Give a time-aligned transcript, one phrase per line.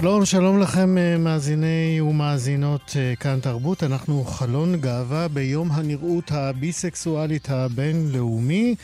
[0.00, 3.82] שלום, שלום לכם אה, מאזיני ומאזינות אה, כאן תרבות.
[3.82, 8.74] אנחנו חלון גאווה ביום הנראות הביסקסואלית הבינלאומי.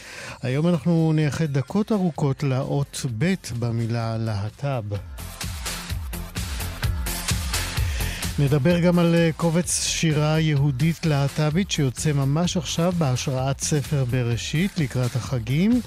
[0.43, 4.95] היום אנחנו נייחד דקות ארוכות לאות ב' במילה להט"ב.
[8.39, 15.17] נדבר גם על אה, קובץ שירה יהודית להט"בית שיוצא ממש עכשיו בהשראת ספר בראשית לקראת
[15.17, 15.81] החגים.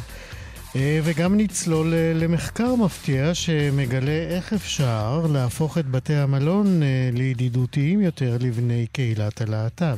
[0.75, 8.01] אה, וגם נצלול אה, למחקר מפתיע שמגלה איך אפשר להפוך את בתי המלון אה, לידידותיים
[8.01, 9.95] יותר לבני קהילת הלהט"ב.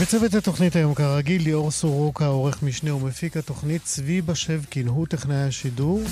[0.00, 6.02] בצוות התוכנית היום כרגיל, ליאור סורוקה, עורך משנה ומפיק התוכנית, צבי בשבקין, הוא טכנאי השידור.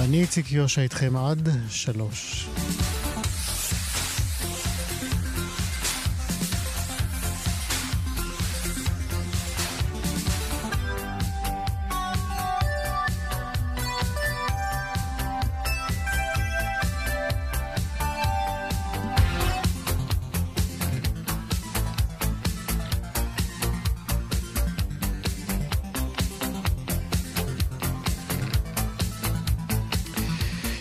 [0.00, 2.48] אני איציק יושע איתכם עד שלוש.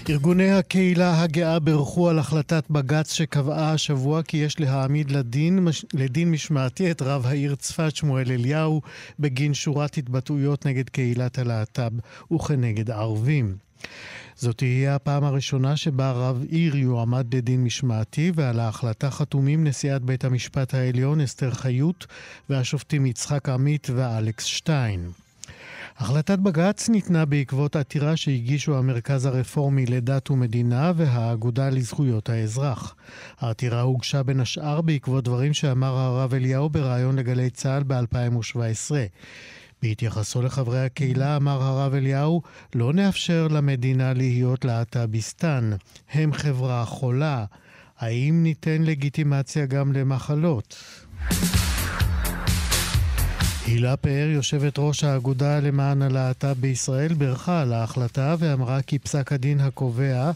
[0.10, 6.92] ארגוני הקהילה הגאה בירכו על החלטת בג"ץ שקבעה השבוע כי יש להעמיד לדין, לדין משמעתי
[6.92, 8.82] את רב העיר צפת שמואל אליהו
[9.20, 11.92] בגין שורת התבטאויות נגד קהילת הלהט"ב
[12.34, 13.56] וכנגד ערבים.
[14.36, 20.26] זאת תהיה הפעם הראשונה שבה רב עיר יועמד לדין משמעתי, ועל ההחלטה חתומים נשיאת בית
[20.26, 22.06] המשפט העליון אסתר חיות
[22.50, 25.23] והשופטים יצחק עמית ואלכס שטיין.
[25.98, 32.96] החלטת בג"ץ ניתנה בעקבות עתירה שהגישו המרכז הרפורמי לדת ומדינה והאגודה לזכויות האזרח.
[33.40, 38.92] העתירה הוגשה בין השאר בעקבות דברים שאמר הרב אליהו בריאיון לגלי צה"ל ב-2017.
[39.82, 42.42] בהתייחסו לחברי הקהילה אמר הרב אליהו,
[42.76, 45.72] לא נאפשר למדינה להיות להט"ביסטן.
[46.12, 47.46] הם חברה חולה.
[48.00, 50.76] האם ניתן לגיטימציה גם למחלות?
[53.66, 59.60] הילה פאר, יושבת ראש האגודה למען הלהט"ב בישראל, בירכה על ההחלטה ואמרה כי פסק הדין
[59.60, 60.32] הקובע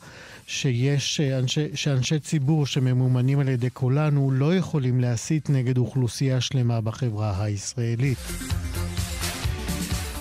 [0.47, 7.43] שיש אנשי, שאנשי ציבור שממומנים על ידי כולנו לא יכולים להסית נגד אוכלוסייה שלמה בחברה
[7.43, 8.17] הישראלית.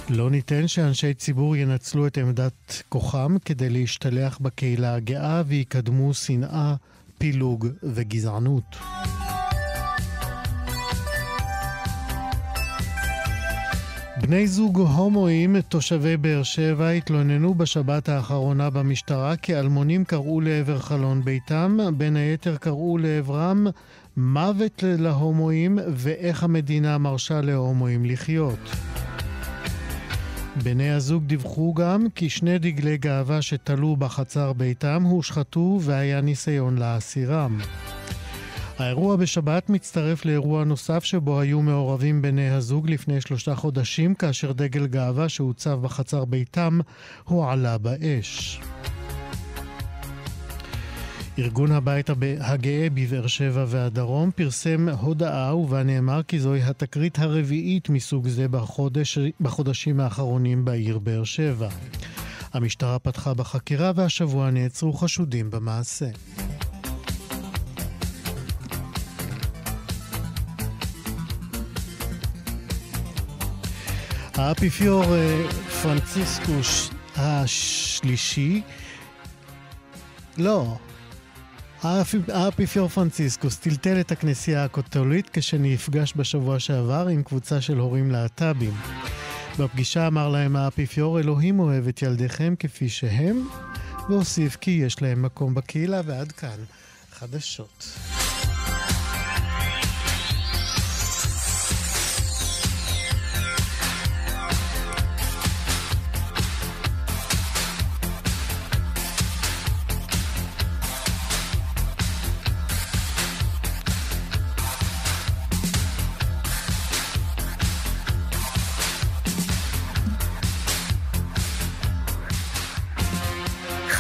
[0.09, 6.75] לא ניתן שאנשי ציבור ינצלו את עמדת כוחם כדי להשתלח בקהילה הגאה ויקדמו שנאה,
[7.19, 8.77] פילוג וגזענות.
[14.21, 21.25] בני זוג הומואים, תושבי באר שבע, התלוננו בשבת האחרונה במשטרה כי אלמונים קראו לעבר חלון
[21.25, 23.67] ביתם, בין היתר קראו לעברם
[24.17, 28.71] מוות להומואים ואיך המדינה מרשה להומואים לחיות.
[30.63, 37.59] בני הזוג דיווחו גם כי שני דגלי גאווה שתלו בחצר ביתם הושחתו והיה ניסיון להסירם.
[38.79, 44.87] האירוע בשבת מצטרף לאירוע נוסף שבו היו מעורבים בני הזוג לפני שלושה חודשים, כאשר דגל
[44.87, 46.79] גאווה שהוצב בחצר ביתם
[47.25, 48.61] הועלה באש.
[51.39, 52.11] ארגון הבית
[52.41, 59.19] הגאה בבאר שבע והדרום פרסם הודעה ובה נאמר כי זוהי התקרית הרביעית מסוג זה בחודש,
[59.41, 61.69] בחודשים האחרונים בעיר באר שבע.
[62.53, 66.07] המשטרה פתחה בחקירה והשבוע נעצרו חשודים במעשה.
[74.37, 75.51] האפיפיור אה,
[75.83, 78.63] פרנציסקוס השלישי,
[80.39, 80.77] לא,
[82.29, 88.75] האפיפיור פרנציסקוס טלטל את הכנסייה הקתולית כשנפגש בשבוע שעבר עם קבוצה של הורים להט"בים.
[89.59, 93.49] בפגישה אמר להם האפיפיור, אלוהים אוהב את ילדיכם כפי שהם,
[94.09, 96.59] והוסיף כי יש להם מקום בקהילה, ועד כאן
[97.13, 97.99] חדשות.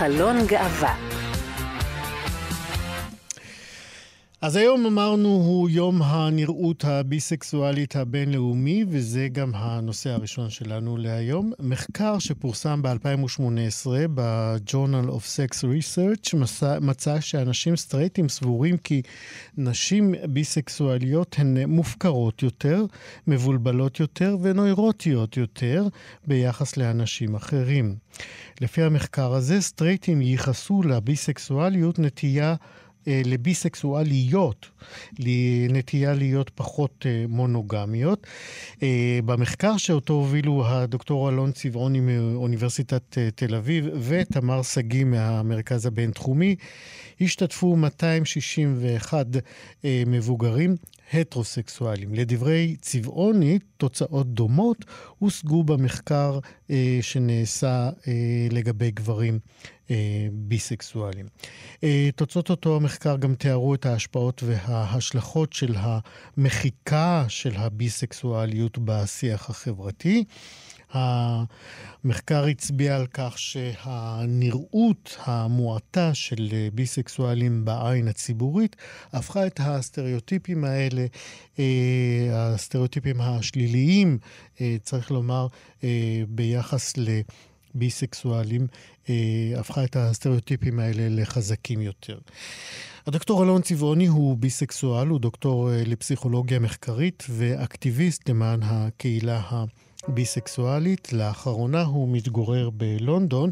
[0.07, 1.06] חלון גאווה
[4.41, 11.53] אז היום אמרנו הוא יום הנראות הביסקסואלית הבינלאומי, וזה גם הנושא הראשון שלנו להיום.
[11.61, 16.37] מחקר שפורסם ב-2018 ב-Journal of Sex Research
[16.81, 19.03] מצא, שאנשים סטרייטים סבורים כי
[19.57, 22.85] נשים ביסקסואליות הן מופקרות יותר,
[23.27, 25.89] מבולבלות יותר ונוירוטיות יותר
[26.27, 27.97] ביחס לאנשים אחרים.
[28.61, 32.55] לפי המחקר הזה, סטרייטים ייחסו לביסקסואליות נטייה
[33.07, 34.71] לביסקסואליות,
[35.19, 38.27] לנטייה להיות פחות אה, מונוגמיות.
[38.83, 46.57] אה, במחקר שאותו הובילו הדוקטור אלון צבעוני מאוניברסיטת תל אביב ותמר שגיא מהמרכז הבינתחומי,
[47.21, 49.27] השתתפו 261
[50.07, 50.77] מבוגרים
[51.13, 52.15] הטרוסקסואלים.
[52.15, 54.85] לדברי צבעוני, תוצאות דומות
[55.19, 56.39] הושגו במחקר
[56.71, 58.13] אה, שנעשה אה,
[58.51, 59.39] לגבי גברים
[59.91, 61.27] אה, ביסקסואלים.
[61.85, 70.25] אה, תוצאות אותו המחקר גם תיארו את ההשפעות וההשלכות של המחיקה של הביסקסואליות בשיח החברתי.
[70.93, 78.77] המחקר הצביע על כך שהנראות המועטה של ביסקסואלים בעין הציבורית
[79.13, 81.07] הפכה את הסטריאוטיפים האלה,
[81.59, 81.65] אה,
[82.31, 84.19] הסטריאוטיפים השליליים,
[84.61, 85.47] אה, צריך לומר,
[85.85, 86.95] אה, ביחס
[87.75, 88.67] לביסקסואלים,
[89.57, 92.19] הפכה את הסטריאוטיפים האלה לחזקים יותר.
[93.07, 99.65] הדוקטור אלון צבעוני הוא ביסקסואל, הוא דוקטור לפסיכולוגיה מחקרית ואקטיביסט למען הקהילה ה...
[100.09, 101.13] ביסקסואלית.
[101.13, 103.51] לאחרונה הוא מתגורר בלונדון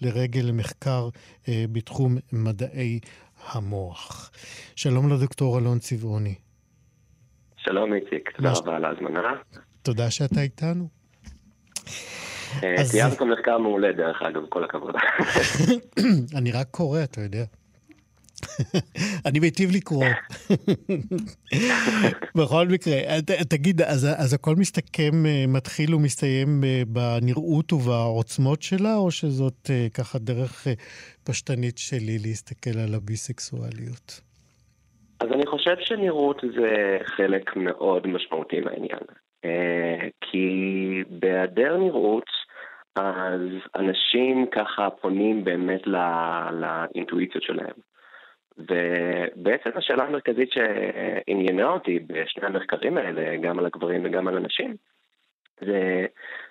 [0.00, 1.08] לרגל מחקר
[1.48, 3.00] אה, בתחום מדעי
[3.52, 4.30] המוח.
[4.76, 6.34] שלום לדוקטור אלון צבעוני.
[7.56, 8.58] שלום איציק, תודה מש...
[8.58, 9.34] רבה על ההזמנה.
[9.82, 10.88] תודה שאתה איתנו.
[12.64, 14.94] אה, תיארת מחקר מעולה דרך אגב, כל הכבוד.
[16.38, 17.44] אני רק קורא, אתה יודע.
[19.26, 20.04] אני מיטיב לקרוא.
[22.36, 22.94] בכל מקרה,
[23.48, 29.86] תגיד, אז, אז הכל מסתכם, אה, מתחיל ומסתיים אה, בנראות ובעוצמות שלה, או שזאת אה,
[29.94, 30.66] ככה דרך
[31.24, 34.20] פשטנית שלי להסתכל על הביסקסואליות?
[35.20, 39.06] אז אני חושב שנראות זה חלק מאוד משמעותי מהעניין.
[40.20, 40.48] כי
[41.10, 42.24] בהיעדר נראות,
[42.96, 43.40] אז
[43.76, 45.98] אנשים ככה פונים באמת לא,
[46.52, 47.74] לאינטואיציות שלהם.
[48.58, 54.76] ובעצם השאלה המרכזית שעניינה אותי בשני המחקרים האלה, גם על הגברים וגם על הנשים,
[55.60, 56.06] זה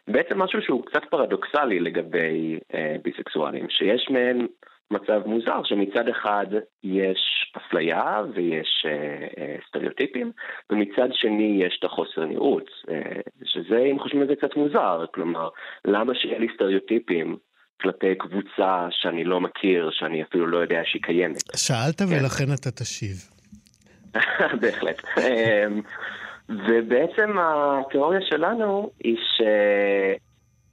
[0.08, 4.48] בעצם משהו שהוא קצת פרדוקסלי לגבי אה, ביסקסואלים, שיש מעין
[4.92, 6.46] מצב מוזר שמצד אחד
[6.84, 10.32] יש אפליה ויש אה, אה, סטריאוטיפים,
[10.70, 15.50] ומצד שני יש את החוסר נראות, אה, שזה, אם חושבים על זה, קצת מוזר, כלומר,
[15.86, 17.38] למה שיהיה לי סטריאוטיפים
[17.82, 21.38] כלפי קבוצה שאני לא מכיר, שאני אפילו לא יודע שהיא קיימת.
[21.56, 22.06] שאלת כן.
[22.10, 23.16] ולכן אתה תשיב.
[24.62, 25.02] בהחלט.
[25.18, 25.82] אמ,
[26.50, 29.18] ובעצם התיאוריה שלנו היא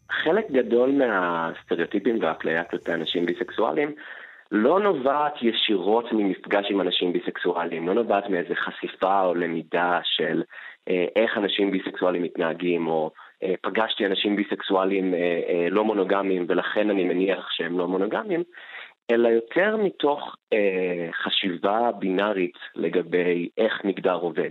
[0.09, 3.95] שחלק גדול מהסטריאוטיפים והאפליה כלפי אנשים ביסקסואלים
[4.53, 10.43] לא נובעת ישירות ממפגש עם אנשים ביסקסואלים, לא נובעת מאיזה חשיפה או למידה של
[10.89, 13.11] אה, איך אנשים ביסקסואלים מתנהגים, או
[13.63, 18.43] פגשתי אנשים ביסקסואלים אה, אה, לא מונוגמיים ולכן אני מניח שהם לא מונוגמיים,
[19.11, 20.37] אלא יותר מתוך
[21.13, 24.51] חשיבה בינארית לגבי איך מגדר עובד.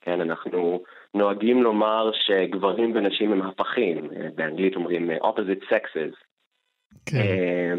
[0.00, 0.82] כן, אנחנו
[1.14, 6.16] נוהגים לומר שגברים ונשים הם הפכים, באנגלית אומרים opposite sexes.
[7.06, 7.78] כן.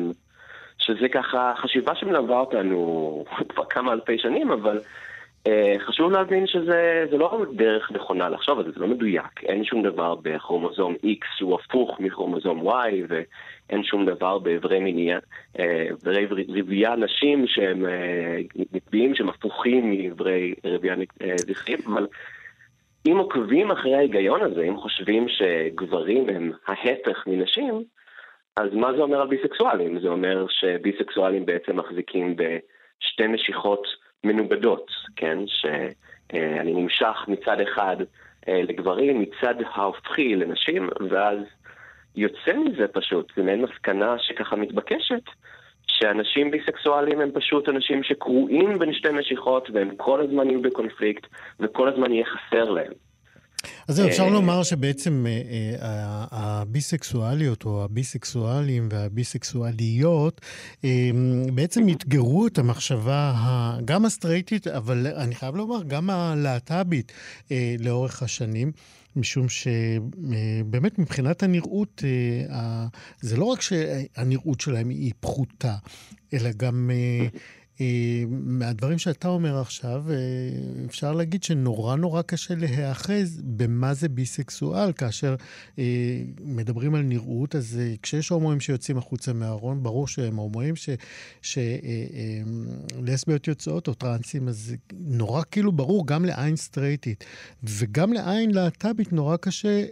[0.78, 4.84] שזה ככה חשיבה שמלווה אותנו כבר כמה אלפי שנים, אבל אה,
[5.80, 9.44] חשוב להבין שזה לא דרך נכונה לחשוב על זה, זה לא מדויק.
[9.44, 15.20] אין שום דבר בכרומוזום X שהוא הפוך מכרומוזום Y, ואין שום דבר באיברי מיניה,
[15.60, 18.38] אה, איברי רבייה נשים שהם אה,
[18.74, 20.96] נקביים, שהם הפוכים מאיברי רבייה
[21.36, 22.08] זכריים, אבל
[23.08, 27.84] אם עוקבים אחרי ההיגיון הזה, אם חושבים שגברים הם ההפך מנשים,
[28.56, 30.00] אז מה זה אומר על ביסקסואלים?
[30.00, 35.38] זה אומר שביסקסואלים בעצם מחזיקים בשתי משיכות מנוגדות, כן?
[35.48, 37.98] שאני נמשך מצד אחד
[38.48, 41.38] אה, לגברים, מצד ההופכי לנשים, ואז
[42.16, 45.24] יוצא מזה פשוט, זה מעין מסקנה שככה מתבקשת,
[45.88, 51.28] שאנשים ביסקסואלים הם פשוט אנשים שקרועים בין שתי משיכות והם כל הזמן יהיו בקונפליקט
[51.60, 52.94] וכל הזמן יהיה חסר להם.
[53.88, 55.32] אז זהו, אפשר אה, לומר שבעצם אה,
[55.82, 60.42] אה, הביסקסואליות או הביסקסואלים והביסקסואליות
[61.54, 63.34] בעצם אתגרו את המחשבה
[63.86, 67.12] גם הסטרייטית, אבל אני חייב לומר, גם הלהט"בית
[67.80, 68.72] לאורך השנים.
[69.16, 72.04] משום שבאמת מבחינת הנראות,
[73.22, 75.76] זה לא רק שהנראות שלהם היא פחותה,
[76.34, 76.92] אלא גם
[78.30, 80.16] מהדברים שאתה אומר עכשיו, אה,
[80.86, 85.36] אפשר להגיד שנורא נורא קשה להיאחז במה זה ביסקסואל, כאשר
[85.80, 85.84] אה,
[86.44, 90.74] מדברים על נראות, אז כשיש הומואים שיוצאים החוצה מהארון, ברור שהם הומואים,
[93.02, 97.24] שלסביות יוצאות או טרנסים, אז נורא כאילו ברור, גם לעין סטרייטית
[97.64, 99.86] וגם לעין להט"בית נורא קשה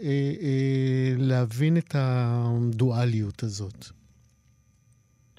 [1.17, 4.00] להבין את הדואליות הזאת.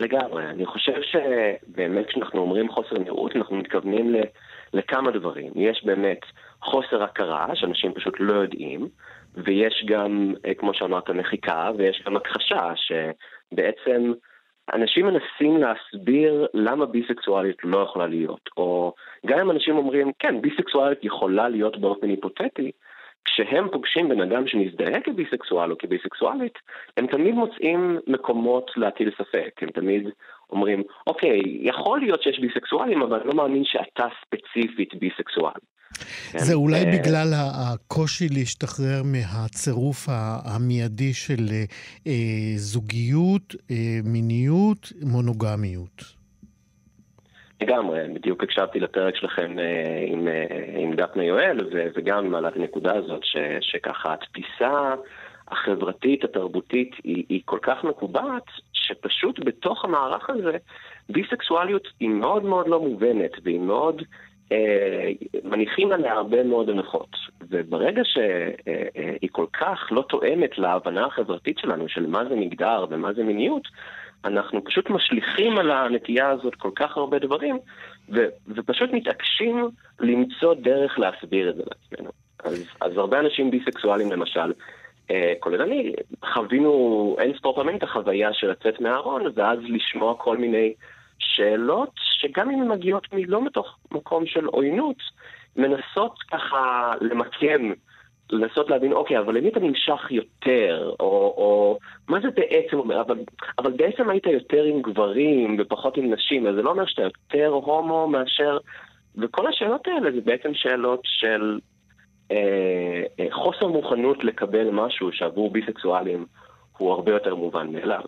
[0.02, 0.47] לגמרי.
[0.47, 4.14] אני חושב שבאמת כשאנחנו אומרים חוסר נראות, אנחנו מתכוונים
[4.75, 5.52] לכמה דברים.
[5.56, 6.21] יש באמת
[6.62, 8.88] חוסר הכרה, שאנשים פשוט לא יודעים,
[9.35, 14.12] ויש גם, אה, כמו שאמרת, מחיקה, ויש גם הכחשה, שבעצם
[14.75, 18.50] אנשים מנסים להסביר למה ביסקסואלית לא יכולה להיות.
[18.56, 18.94] או
[19.26, 22.73] גם אם אנשים אומרים, כן, ביסקסואלית יכולה להיות באופן היפותטי,
[23.24, 26.58] כשהם פוגשים בן אדם שמזדהה כביסקסואל או כביסקסואלית,
[26.96, 29.62] הם תמיד מוצאים מקומות להטיל ספק.
[29.62, 30.08] הם תמיד
[30.50, 35.60] אומרים, אוקיי, יכול להיות שיש ביסקסואלים, אבל אני לא מאמין שאתה ספציפית ביסקסואל.
[36.36, 40.08] זה אולי אה, בגלל הקושי להשתחרר מהצירוף
[40.44, 41.48] המיידי של
[42.06, 42.12] אה,
[42.56, 46.21] זוגיות, אה, מיניות, מונוגמיות.
[47.62, 53.25] לגמרי, בדיוק הקשבתי לפרק שלכם אה, עם, אה, עם דפנה יואל, וגם את הנקודה הזאת,
[53.25, 54.95] ש, שככה התפיסה
[55.49, 60.57] החברתית, התרבותית, היא, היא כל כך מקובעת, שפשוט בתוך המערך הזה,
[61.09, 64.02] ביסקסואליות היא מאוד מאוד לא מובנת, והיא מאוד,
[64.52, 65.11] אה,
[65.45, 67.16] מניחים עליה הרבה מאוד הנחות.
[67.50, 73.12] וברגע שהיא אה, כל כך לא תואמת להבנה החברתית שלנו של מה זה מגדר ומה
[73.12, 73.69] זה מיניות,
[74.24, 77.58] אנחנו פשוט משליכים על הנטייה הזאת כל כך הרבה דברים,
[78.08, 79.68] ו- ופשוט מתעקשים
[80.00, 82.10] למצוא דרך להסביר את זה לעצמנו.
[82.44, 84.52] אז, אז הרבה אנשים ביסקסואלים למשל,
[85.10, 85.92] אה, כולל אני,
[86.34, 90.72] חווינו אין ספור פעמים את החוויה של לצאת מהארון, ואז לשמוע כל מיני
[91.18, 94.96] שאלות, שגם אם הן מגיעות מלא מתוך מקום של עוינות,
[95.56, 97.72] מנסות ככה למקם
[98.32, 103.18] לנסות להבין, אוקיי, אבל למי אתה נמשך יותר, או, או מה זה בעצם אומר, אבל,
[103.58, 107.46] אבל בעצם היית יותר עם גברים ופחות עם נשים, אז זה לא אומר שאתה יותר
[107.46, 108.58] הומו מאשר...
[109.16, 111.58] וכל השאלות האלה זה בעצם שאלות של
[112.30, 116.26] אה, אה, חוסר מוכנות לקבל משהו שעבור ביסקסואלים
[116.78, 118.02] הוא הרבה יותר מובן מאליו.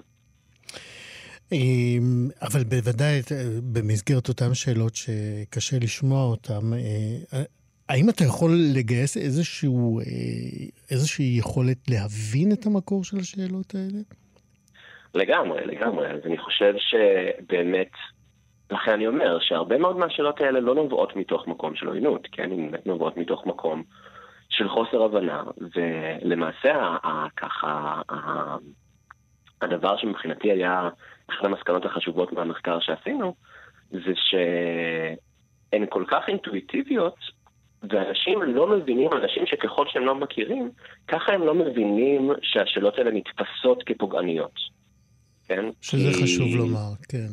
[1.52, 3.20] אמ, אבל בוודאי
[3.72, 7.42] במסגרת אותן שאלות שקשה לשמוע אותן, אה,
[7.88, 10.04] האם אתה יכול לגייס איזשהו, אה,
[10.90, 14.02] איזושהי יכולת להבין את המקור של השאלות האלה?
[15.14, 16.10] לגמרי, לגמרי.
[16.10, 17.90] אז אני חושב שבאמת,
[18.70, 22.52] לכן אני אומר שהרבה מאוד מהשאלות האלה לא נובעות מתוך מקום של עוינות, כן?
[22.52, 23.82] הן באמת נובעות מתוך מקום
[24.48, 25.42] של חוסר הבנה,
[25.74, 26.96] ולמעשה
[27.36, 28.00] ככה,
[29.62, 30.88] הדבר שמבחינתי היה
[31.30, 33.34] אחת המסקנות החשובות מהמחקר שעשינו,
[33.90, 37.16] זה שהן כל כך אינטואיטיביות,
[37.90, 40.70] ואנשים לא מבינים, אנשים שככל שהם לא מכירים,
[41.08, 44.52] ככה הם לא מבינים שהשאלות האלה נתפסות כפוגעניות.
[45.48, 45.64] כן?
[45.80, 46.22] שזה כי...
[46.22, 47.28] חשוב לומר, כן.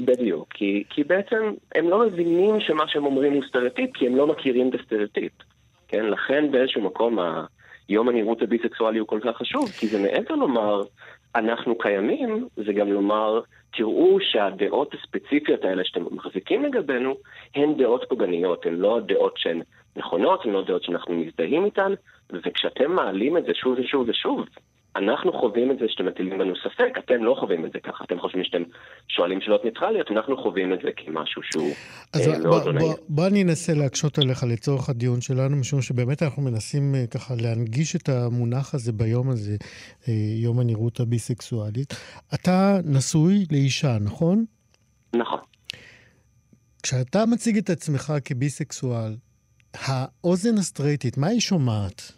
[0.00, 4.26] בדיוק, כי, כי בעצם הם לא מבינים שמה שהם אומרים הוא סטריאוטיפ, כי הם לא
[4.26, 5.32] מכירים את הסטריאוטיפ.
[5.88, 6.06] כן?
[6.06, 7.18] לכן באיזשהו מקום
[7.88, 10.82] יום הנראות הביסקסואלי הוא כל כך חשוב, כי זה מעבר לומר,
[11.36, 13.40] אנחנו קיימים, זה גם לומר,
[13.76, 17.16] תראו שהדעות הספציפיות האלה שאתם מחזיקים לגבינו,
[17.54, 19.62] הן דעות פוגעניות, הן לא דעות שהן
[19.96, 21.92] נכונות, הן לא דעות שאנחנו מזדהים איתן,
[22.32, 24.46] וכשאתם מעלים את זה שוב ושוב ושוב,
[24.96, 28.20] אנחנו חווים את זה שאתם מטילים בנו ספק, אתם לא חווים את זה ככה, אתם
[28.20, 28.62] חושבים שאתם
[29.24, 31.74] שואלים שאלות ניטרליות, אנחנו חווים את זה כמשהו שהוא
[32.12, 32.86] אז אה, מאוד לא נעים.
[32.86, 37.34] בוא, בוא אני אנסה להקשות עליך לצורך הדיון שלנו, משום שבאמת אנחנו מנסים אה, ככה
[37.40, 39.56] להנגיש את המונח הזה ביום הזה,
[40.08, 40.12] אה,
[40.42, 41.94] יום הנראות הביסקסואלית.
[42.34, 44.44] אתה נשוי לאישה, נכון?
[45.16, 45.40] נכון.
[46.82, 49.16] כשאתה מציג את עצמך כביסקסואל,
[49.74, 52.12] האוזן הסטרייטית, מה היא שומעת?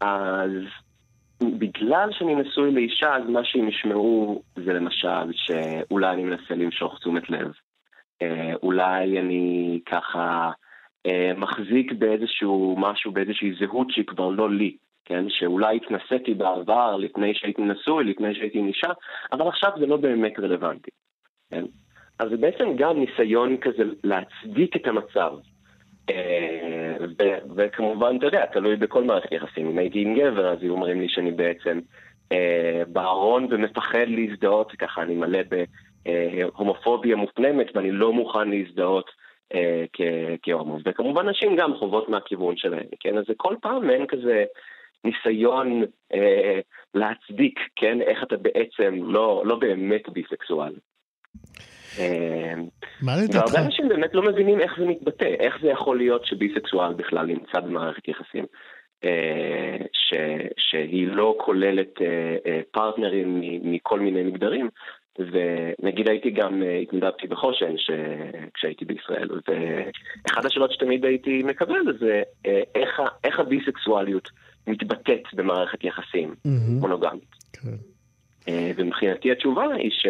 [0.00, 0.50] אז
[1.58, 7.30] בגלל שאני נשוי לאישה, אז מה שהם ישמעו זה למשל שאולי אני מנסה למשוך תשומת
[7.30, 7.52] לב.
[8.22, 10.50] אה, אולי אני ככה
[11.06, 14.76] אה, מחזיק באיזשהו משהו, באיזושהי זהות שהיא כבר לא לי.
[15.04, 18.88] כן, שאולי התנסיתי בעבר לפני שהייתי נשוי, לפני שהייתי עם אישה,
[19.32, 20.90] אבל עכשיו זה לא באמת רלוונטי.
[21.50, 21.64] כן?
[22.18, 25.32] אז זה בעצם גם ניסיון כזה להצדיק את המצב.
[26.10, 26.96] אה,
[27.56, 29.70] וכמובן, אתה יודע, תלוי בכל מערכת יחסים.
[29.70, 31.80] אם הייתי עם גבר, אז היו אומרים לי שאני בעצם
[32.32, 35.38] אה, בארון ומפחד להזדהות, ככה אני מלא
[36.04, 39.10] בהומופוביה מופנמת, ואני לא מוכן להזדהות
[39.54, 39.84] אה,
[40.42, 40.78] כהומו.
[40.84, 43.18] וכמובן נשים גם חוות מהכיוון שלהן, כן?
[43.18, 44.44] אז זה כל פעם מעין כזה
[45.04, 45.82] ניסיון
[46.14, 46.60] אה,
[46.94, 48.00] להצדיק, כן?
[48.00, 50.72] איך אתה בעצם לא, לא באמת ביסקסואל.
[51.98, 52.54] אה,
[53.02, 53.34] מה לדעתך?
[53.34, 57.60] והרבה אנשים באמת לא מבינים איך זה מתבטא, איך זה יכול להיות שביסקסואל בכלל נמצא
[57.60, 58.44] במערכת יחסים.
[59.04, 60.14] אה, ש,
[60.58, 64.68] שהיא לא כוללת אה, פרטנרים מכל מיני מגדרים,
[65.18, 67.90] ונגיד הייתי גם, התנדבתי בחושן ש...
[68.54, 72.22] כשהייתי בישראל, ואחת השאלות שתמיד הייתי מקבל זה
[72.74, 74.28] איך, איך הביסקסואליות
[74.66, 76.80] מתבטאת במערכת יחסים mm-hmm.
[76.80, 77.30] מונוגמית.
[77.52, 77.76] כן.
[78.76, 80.06] ומבחינתי התשובה היא ש...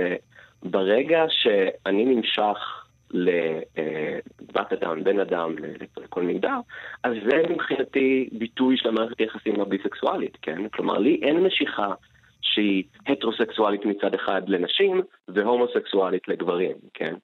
[0.63, 5.55] ברגע שאני נמשך לבת אדם, בן אדם,
[6.03, 6.59] לכל מגדר,
[7.05, 10.69] אז זה מבחינתי ביטוי של המערכת היחסים הביסקסואלית, כן?
[10.69, 11.95] כלומר, לי אין משיכה
[12.43, 17.15] שהיא הטרוסקסואלית מצד אחד לנשים והומוסקסואלית לגברים, כן?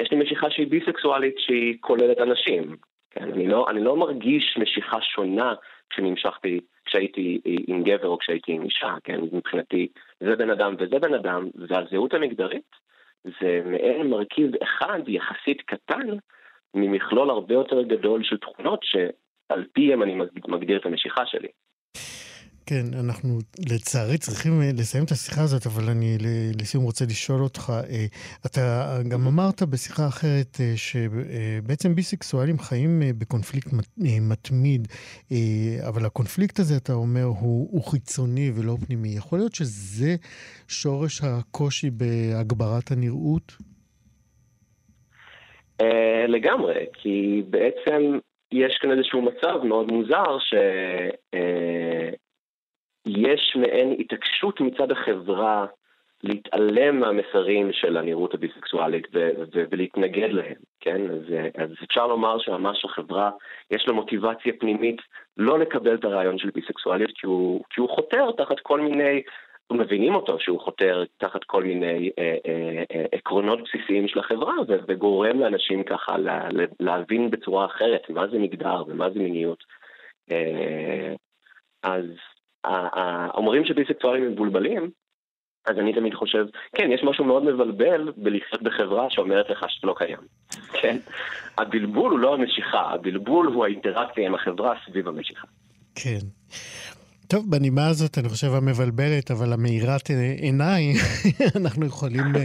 [0.00, 2.76] יש לי משיכה שהיא ביסקסואלית שהיא כוללת אנשים,
[3.10, 3.32] כן?
[3.32, 5.54] אני לא, אני לא מרגיש משיכה שונה
[5.90, 6.60] כשנמשכתי,
[6.94, 9.20] כשהייתי עם גבר או כשהייתי עם אישה, כן?
[9.32, 9.88] מבחינתי
[10.20, 12.70] זה בן אדם וזה בן אדם, והזהות המגדרית
[13.24, 16.08] זה מעין מרכיב אחד יחסית קטן
[16.74, 20.14] ממכלול הרבה יותר גדול של תכונות שעל פיהם אני
[20.48, 21.48] מגדיר את המשיכה שלי.
[22.66, 23.38] כן, אנחנו
[23.72, 26.16] לצערי צריכים אה, לסיים את השיחה הזאת, אבל אני
[26.60, 28.06] לסיום רוצה לשאול אותך, אה,
[28.46, 28.60] אתה
[29.08, 33.70] גם אמרת בשיחה אחרת אה, שבעצם ביסקסואלים חיים בקונפליקט
[34.20, 34.88] מתמיד,
[35.88, 39.08] אבל הקונפליקט הזה, אתה אומר, הוא, הוא חיצוני ולא פנימי.
[39.08, 40.14] יכול להיות שזה
[40.68, 43.52] שורש הקושי בהגברת הנראות?
[46.28, 48.18] לגמרי, כי בעצם
[48.52, 50.54] יש כאן איזשהו מצב מאוד מוזר ש...
[53.06, 55.66] יש מעין התעקשות מצד החברה
[56.22, 61.10] להתעלם מהמסרים של הנראות הביסקסואלית ו- ו- ולהתנגד להם, כן?
[61.10, 61.22] אז,
[61.56, 63.30] אז אפשר לומר שממש החברה,
[63.70, 64.96] יש לה מוטיבציה פנימית
[65.36, 69.22] לא לקבל את הרעיון של ביסקסואליות כי הוא, כי הוא חותר תחת כל מיני,
[69.72, 74.78] מבינים אותו שהוא חותר תחת כל מיני אה, אה, אה, עקרונות בסיסיים של החברה ו-
[74.88, 76.48] וגורם לאנשים ככה לה,
[76.80, 79.64] להבין בצורה אחרת מה זה מגדר ומה זה מיניות.
[80.30, 81.14] אה,
[81.82, 82.04] אז
[83.34, 84.90] אומרים שביסקסואלים מבולבלים,
[85.66, 86.46] אז אני תמיד חושב,
[86.76, 90.18] כן, יש משהו מאוד מבלבל בלחיות בחברה שאומרת לך שאתה לא קיים,
[90.72, 90.96] כן?
[91.58, 95.46] הבלבול הוא לא המשיכה, הבלבול הוא האינטראקציה עם החברה סביב המשיכה.
[95.94, 96.18] כן.
[97.28, 100.96] טוב, בנימה הזאת, אני חושב המבלבלת, אבל המאירת עיניים,
[101.60, 102.44] אנחנו יכולים אה,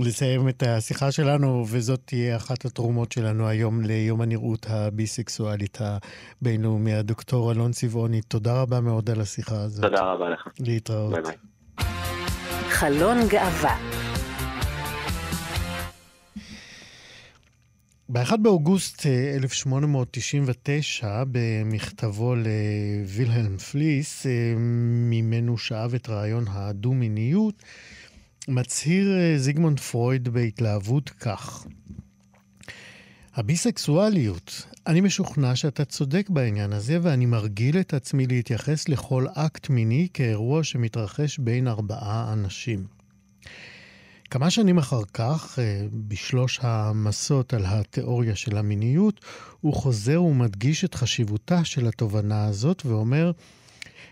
[0.00, 6.94] לסיים את השיחה שלנו, וזאת תהיה אחת התרומות שלנו היום ליום הנראות הביסקסואלית הבינלאומי.
[6.94, 9.84] הדוקטור אלון צבעוני, תודה רבה מאוד על השיחה הזאת.
[9.84, 10.48] תודה רבה לך.
[10.60, 11.12] להתראות.
[11.12, 11.36] ביי ביי.
[12.68, 14.03] חלון גאווה
[18.08, 24.54] ב-1 באוגוסט 1899, אה, במכתבו לווילהלם פליס, אה,
[25.10, 27.62] ממנו שאב את רעיון הדו-מיניות,
[28.48, 31.66] מצהיר אה, זיגמונד פרויד בהתלהבות כך:
[33.34, 40.08] הביסקסואליות, אני משוכנע שאתה צודק בעניין הזה, ואני מרגיל את עצמי להתייחס לכל אקט מיני
[40.14, 43.03] כאירוע שמתרחש בין ארבעה אנשים.
[44.30, 49.20] כמה שנים אחר כך, אה, בשלוש המסות על התיאוריה של המיניות,
[49.60, 53.32] הוא חוזר ומדגיש את חשיבותה של התובנה הזאת ואומר,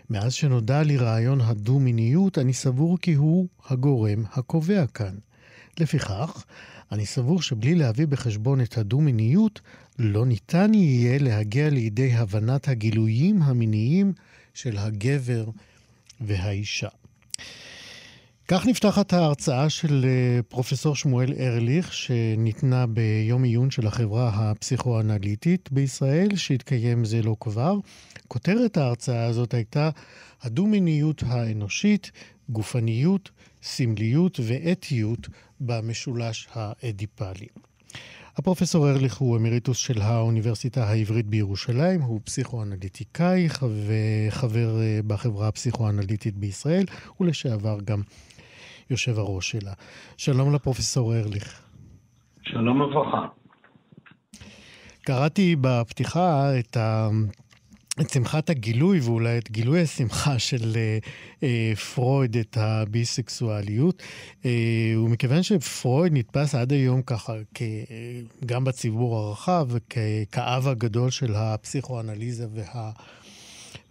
[0.09, 5.15] מאז שנודע לי רעיון הדו-מיניות, אני סבור כי הוא הגורם הקובע כאן.
[5.79, 6.43] לפיכך,
[6.91, 9.61] אני סבור שבלי להביא בחשבון את הדו-מיניות,
[9.99, 14.13] לא ניתן יהיה להגיע לידי הבנת הגילויים המיניים
[14.53, 15.45] של הגבר
[16.21, 16.89] והאישה.
[18.47, 26.35] כך נפתחת ההרצאה של אה, פרופסור שמואל ארליך, שניתנה ביום עיון של החברה הפסיכואנליטית בישראל,
[26.35, 27.75] שהתקיים זה לא כבר.
[28.27, 29.89] כותרת ההרצאה הזאת הייתה
[30.41, 32.11] הדו-מיניות האנושית,
[32.49, 33.31] גופניות,
[33.63, 35.27] סמליות ואתיות
[35.59, 37.47] במשולש האדיפלי.
[38.37, 43.47] הפרופסור ארליך הוא אמיריטוס של האוניברסיטה העברית בירושלים, הוא פסיכואנליטיקאי
[43.87, 46.85] וחבר אה, בחברה הפסיכואנליטית בישראל,
[47.19, 48.01] ולשעבר גם
[48.89, 49.73] יושב הראש שלה.
[50.17, 51.61] שלום לפרופסור ארליך.
[52.43, 53.27] שלום וברכה.
[55.01, 57.09] קראתי בפתיחה את ה...
[58.01, 60.97] את שמחת הגילוי, ואולי את גילוי השמחה של אה,
[61.43, 64.03] אה, פרויד, את הביסקסואליות.
[64.45, 67.61] אה, ומכיוון שפרויד נתפס עד היום ככה, כ,
[68.45, 69.67] גם בציבור הרחב,
[70.31, 72.91] כאב הגדול של הפסיכואנליזה וה...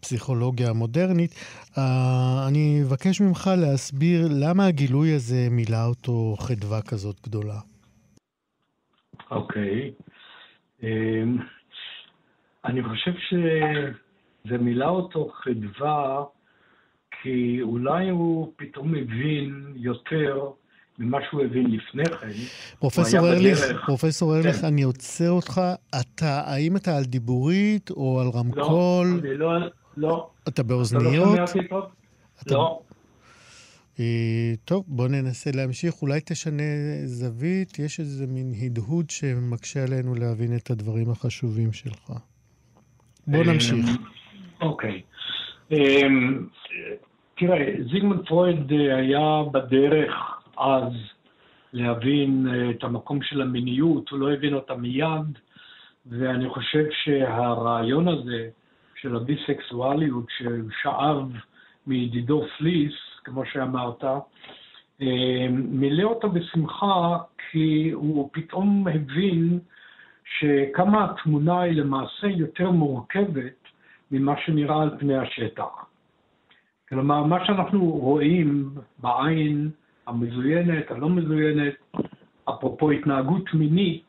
[0.02, 1.30] הפסיכולוגיה המודרנית.
[1.30, 1.80] Uh,
[2.48, 7.58] אני אבקש ממך להסביר למה הגילוי הזה מילא אותו חדווה כזאת גדולה.
[9.30, 9.90] אוקיי.
[9.90, 10.02] Okay.
[10.82, 11.38] אמ,
[12.64, 16.24] אני חושב שזה מילא אותו חדווה,
[17.22, 20.50] כי אולי הוא פתאום הבין יותר
[20.98, 22.28] ממה שהוא הבין לפני כן.
[22.78, 24.66] פרופסור ארליך, פרופסור ארליך, כן.
[24.66, 25.60] אני עוצר אותך.
[26.00, 29.06] אתה, האם אתה על דיבורית או על רמקול?
[29.06, 29.48] לא, אני לא,
[29.96, 30.30] לא.
[30.48, 31.34] אתה באוזניות?
[31.34, 31.84] אתה לא שומע אותי טוב?
[32.42, 32.54] אתה...
[32.54, 32.80] לא.
[34.00, 36.02] אה, טוב, בוא ננסה להמשיך.
[36.02, 36.62] אולי תשנה
[37.04, 42.12] זווית, יש איזה מין הדהוד שמקשה עלינו להבין את הדברים החשובים שלך.
[43.26, 43.86] בוא נמשיך.
[44.60, 45.02] אוקיי.
[45.70, 46.46] אמ,
[47.34, 50.12] תראה, זיגמונד פרויד אה, היה בדרך
[50.56, 50.92] אז
[51.72, 55.38] להבין אה, את המקום של המיניות, הוא לא הבין אותה מיד,
[56.06, 58.48] ואני חושב שהרעיון הזה
[59.02, 61.32] של הביסקסואליות ששאב
[61.86, 64.04] מידידו פליס, כמו שאמרת,
[65.02, 67.18] אה, מילא אותו בשמחה
[67.50, 69.58] כי הוא פתאום הבין
[70.38, 73.68] שכמה התמונה היא למעשה יותר מורכבת
[74.10, 75.86] ממה שנראה על פני השטח.
[76.88, 79.70] כלומר, מה שאנחנו רואים בעין
[80.06, 81.74] המזוינת, הלא מזוינת,
[82.44, 84.08] אפרופו התנהגות מינית,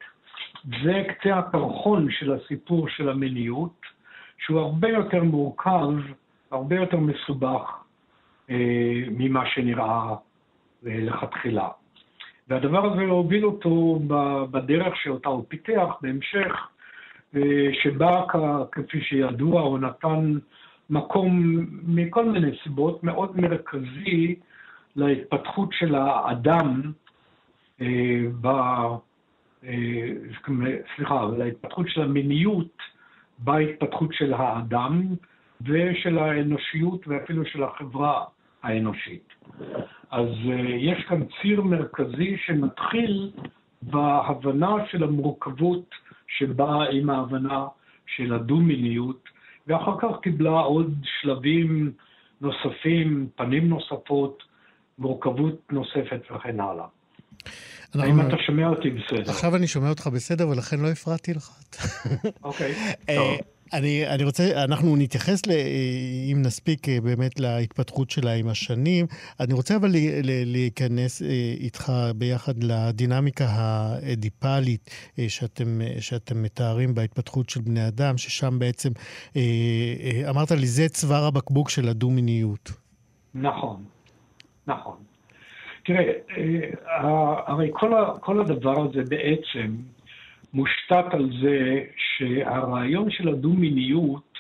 [0.84, 3.93] זה קצה הקרחון של הסיפור של המיניות,
[4.38, 5.90] שהוא הרבה יותר מורכב,
[6.52, 7.84] הרבה יותר מסובך
[8.50, 10.10] אה, ממה שנראה
[10.88, 11.68] אה, לכתחילה.
[12.48, 14.00] והדבר הזה הוביל אותו
[14.52, 16.68] בדרך שאותה הוא פיתח בהמשך,
[17.36, 18.24] אה, שבה,
[18.72, 20.34] כפי שידוע, הוא נתן
[20.90, 24.36] מקום מכל מיני סיבות מאוד מרכזי
[24.96, 26.92] להתפתחות של האדם,
[28.42, 28.48] ב...
[30.96, 32.78] סליחה, להתפתחות של המיניות
[33.40, 35.08] בהתפתחות של האדם,
[35.62, 38.24] ושל האנושיות ואפילו של החברה
[38.64, 39.34] האנושית.
[40.12, 43.32] אז uh, יש כאן ציר מרכזי שמתחיל
[43.82, 45.90] בהבנה של המורכבות
[46.28, 47.66] שבאה עם ההבנה
[48.06, 49.30] של הדו-מיניות,
[49.68, 51.92] ואחר כך קיבלה עוד שלבים
[52.42, 54.44] נוספים, פנים נוספות,
[54.98, 56.86] מורכבות נוספת וכן הלאה.
[57.96, 58.10] אנחנו...
[58.10, 59.32] האם אתה שומע אותי בסדר?
[59.32, 61.50] עכשיו אני שומע אותך בסדר, ולכן לא הפרעתי לך.
[62.44, 62.74] אוקיי,
[63.10, 63.38] אה, טוב.
[63.74, 65.52] אני, אני רוצה, אנחנו נתייחס, ל,
[66.32, 69.06] אם נספיק, אה, באמת להתפתחות שלה עם השנים.
[69.40, 69.90] אני רוצה אבל
[70.46, 71.28] להיכנס אה,
[71.60, 78.90] איתך ביחד לדינמיקה האדיפלית אה, שאתם, שאתם מתארים בהתפתחות של בני אדם, ששם בעצם,
[80.30, 82.72] אמרת לי, זה צוואר הבקבוק של הדו-מיניות.
[83.36, 83.84] נכון,
[84.68, 84.96] נכון.
[85.86, 86.14] תראה,
[87.48, 89.76] הרי כל, כל הדבר הזה בעצם,
[90.54, 94.38] מושתת על זה שהרעיון של הדו-מיניות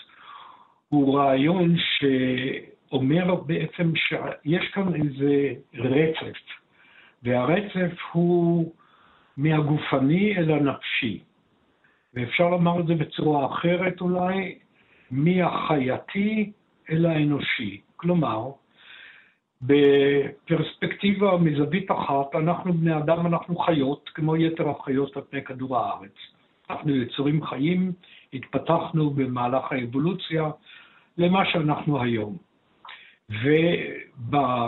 [0.89, 6.37] הוא רעיון שאומר בעצם שיש כאן איזה רצף,
[7.23, 8.73] והרצף הוא
[9.37, 11.19] מהגופני אל הנפשי.
[12.13, 14.57] ואפשר לומר את זה בצורה אחרת אולי,
[15.11, 16.51] מהחייתי
[16.89, 17.81] אל האנושי.
[17.95, 18.51] כלומר,
[19.65, 26.15] בפרספקטיבה מזווית אחת, אנחנו בני אדם, אנחנו חיות, כמו יתר החיות על פני כדור הארץ.
[26.69, 27.91] אנחנו יצורים חיים,
[28.33, 30.51] התפתחנו במהלך האבולוציה
[31.17, 32.37] למה שאנחנו היום.
[34.29, 34.65] ובטבע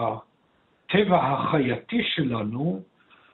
[1.23, 2.81] החייתי שלנו,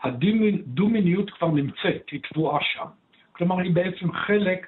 [0.03, 2.85] הדו-מיניות כבר נמצאת, היא טבועה שם.
[3.31, 4.67] כלומר, היא בעצם חלק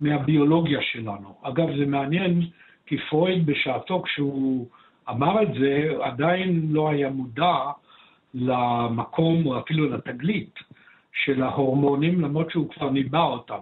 [0.00, 1.34] מהביולוגיה שלנו.
[1.42, 2.42] אגב, זה מעניין,
[2.86, 4.66] כי פרויד בשעתו, כשהוא
[5.10, 7.56] אמר את זה, עדיין לא היה מודע
[8.34, 10.58] למקום או אפילו לתגלית
[11.12, 13.60] של ההורמונים, למרות שהוא כבר ניבא אותם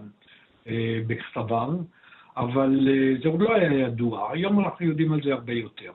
[0.68, 1.68] אה, בכתביו,
[2.36, 4.32] אבל אה, זה עוד לא היה ידוע.
[4.32, 5.92] היום אנחנו יודעים על זה הרבה יותר.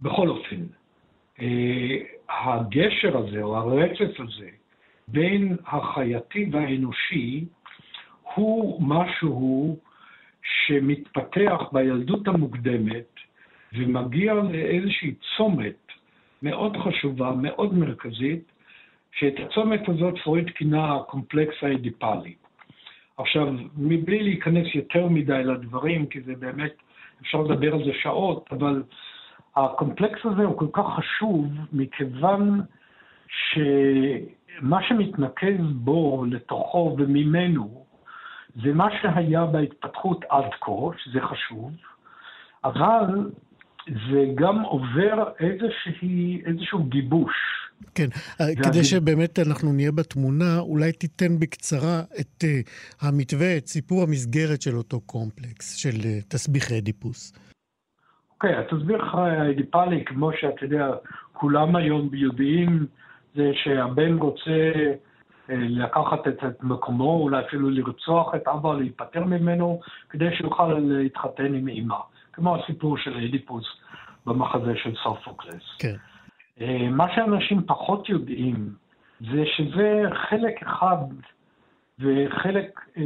[0.00, 0.62] בכל אופן,
[1.40, 1.96] אה,
[2.28, 4.48] הגשר הזה או הרצף הזה
[5.08, 7.44] בין החייתי והאנושי
[8.34, 9.78] הוא משהו
[10.42, 13.11] שמתפתח בילדות המוקדמת
[13.74, 15.86] ומגיע לאיזושהי צומת
[16.42, 18.52] מאוד חשובה, מאוד מרכזית,
[19.12, 22.34] שאת הצומת הזאת פרויד כינה הקומפלקס האדיפלי.
[23.16, 26.72] עכשיו, מבלי להיכנס יותר מדי לדברים, כי זה באמת,
[27.20, 28.82] אפשר לדבר על זה שעות, אבל
[29.56, 32.60] הקומפלקס הזה הוא כל כך חשוב, מכיוון
[33.28, 37.84] שמה שמתנקז בו, לתוכו וממנו,
[38.62, 40.72] זה מה שהיה בהתפתחות עד כה,
[41.04, 41.72] שזה חשוב,
[42.64, 43.30] אבל
[43.86, 47.34] זה גם עובר איזושהי, איזשהו גיבוש.
[47.94, 48.08] כן,
[48.40, 48.46] אה.
[48.62, 54.76] כדי שבאמת אנחנו נהיה בתמונה, אולי תיתן בקצרה את uh, המתווה, את סיפור המסגרת של
[54.76, 57.32] אותו קומפלקס, של uh, תסביך אדיפוס.
[58.30, 60.90] אוקיי, okay, התסביך האדיפלי, כמו שאתה יודע,
[61.32, 62.86] כולם היום יודעים,
[63.34, 64.72] זה שהבן רוצה
[65.48, 71.68] לקחת את, את מקומו, אולי אפילו לרצוח את אבא, להיפטר ממנו, כדי שיוכל להתחתן עם
[71.68, 71.96] אמא.
[72.32, 73.64] כמו הסיפור של אדיפוס
[74.26, 75.76] במחזה של סופוקלס.
[75.78, 75.94] כן.
[76.60, 78.74] אה, מה שאנשים פחות יודעים
[79.20, 80.96] זה שזה חלק אחד
[81.98, 83.02] וחלק אה,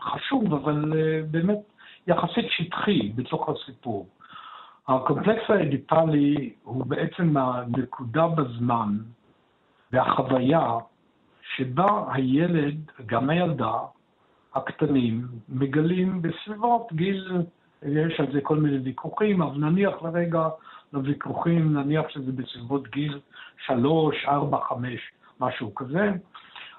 [0.00, 1.58] חשוב, אבל אה, באמת
[2.06, 4.08] יחסית שטחי בתוך הסיפור.
[4.88, 8.98] הקומפלקס האדיפלי הוא בעצם הנקודה בזמן
[9.92, 10.78] והחוויה
[11.56, 13.72] שבה הילד, גם הילדה,
[14.54, 17.42] הקטנים, מגלים בסביבות גיל,
[17.84, 20.48] יש על זה כל מיני ויכוחים, אבל נניח לרגע
[20.92, 23.20] לוויכוחים, נניח שזה בסביבות גיל
[23.66, 25.00] שלוש, ארבע, חמש,
[25.40, 26.12] משהו כזה,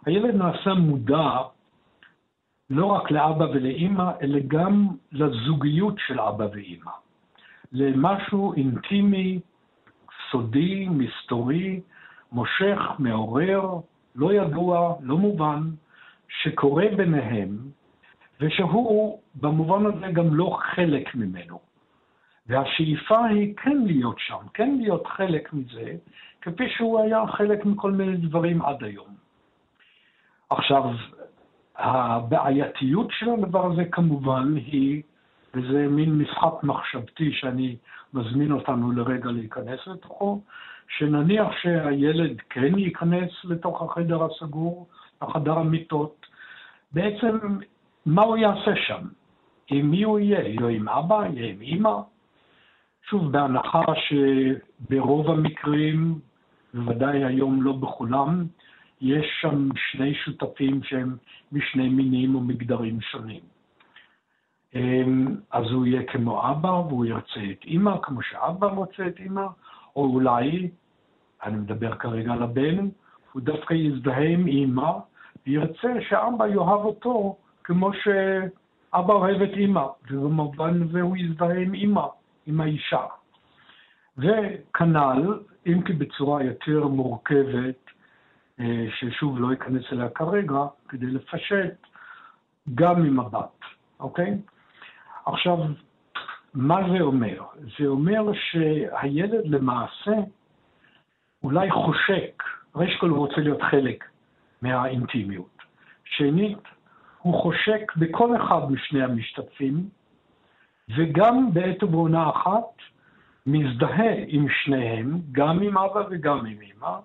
[0.06, 1.38] הילד נעשה מודע
[2.70, 6.92] לא רק לאבא ולאימא, אלא גם לזוגיות של אבא ואימא.
[7.72, 9.40] למשהו אינטימי,
[10.32, 11.82] סודי, מסתורי,
[12.32, 13.70] מושך, מעורר,
[14.16, 15.62] לא ידוע, לא מובן,
[16.28, 17.58] שקורה ביניהם,
[18.40, 21.60] ושהוא במובן הזה גם לא חלק ממנו.
[22.48, 25.96] והשאיפה היא כן להיות שם, כן להיות חלק מזה,
[26.42, 29.16] כפי שהוא היה חלק מכל מיני דברים עד היום.
[30.50, 30.84] עכשיו,
[31.78, 35.02] הבעייתיות של הדבר הזה כמובן היא,
[35.54, 37.76] וזה מין משחק מחשבתי שאני
[38.14, 40.42] מזמין אותנו לרגע להיכנס לתוכו,
[40.98, 44.88] שנניח שהילד כן ייכנס לתוך החדר הסגור,
[45.22, 46.26] לחדר המיטות,
[46.92, 47.38] בעצם
[48.06, 49.08] מה הוא יעשה שם?
[49.68, 50.40] עם מי הוא יהיה?
[50.40, 51.26] יהיה עם אבא?
[51.34, 52.00] יהיה עם אימא?
[53.10, 56.20] שוב, בהנחה שברוב המקרים,
[56.74, 58.46] בוודאי היום לא בכולם,
[59.02, 61.16] יש שם שני שותפים שהם
[61.52, 63.42] משני מינים או מגדרים שונים.
[64.76, 69.46] אמ, אז הוא יהיה כמו אבא והוא ירצה את אימא כמו שאבא רוצה את אימא,
[69.96, 70.70] או אולי,
[71.44, 72.90] אני מדבר כרגע על הבן,
[73.32, 74.92] הוא דווקא יזדהה עם אימא
[75.48, 77.38] וירצה שאבא יאהב אותו
[77.68, 82.06] כמו שאבא אוהב את אימא, ובמובן הזה הוא יזדהה עם אימא,
[82.46, 83.06] עם האישה.
[84.18, 87.92] וכנ"ל, אם כי בצורה יותר מורכבת,
[88.60, 91.88] אה, ששוב לא אכנס אליה כרגע, כדי לפשט,
[92.76, 93.60] גם עם הבת,
[94.00, 94.38] אוקיי?
[95.26, 95.58] עכשיו,
[96.54, 97.44] מה זה אומר?
[97.80, 100.14] זה אומר שהילד למעשה
[101.44, 102.44] אולי חושק,
[102.76, 104.04] ראש כל הוא רוצה להיות חלק
[104.62, 105.58] מהאינטימיות.
[106.04, 106.75] שנית,
[107.26, 109.90] הוא חושק בכל אחד משני המשתתפים,
[110.98, 112.82] וגם בעת ובעונה אחת
[113.46, 116.98] מזדהה עם שניהם, גם עם אבא וגם עם אמא,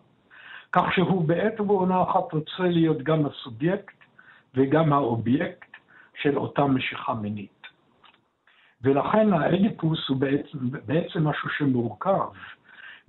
[0.73, 3.95] כך שהוא בעת ובעונה אחת רוצה להיות גם הסובייקט
[4.55, 5.77] וגם האובייקט
[6.23, 7.67] של אותה משיכה מינית.
[8.83, 12.29] ולכן האדיפוס הוא בעצם, בעצם משהו שמורכב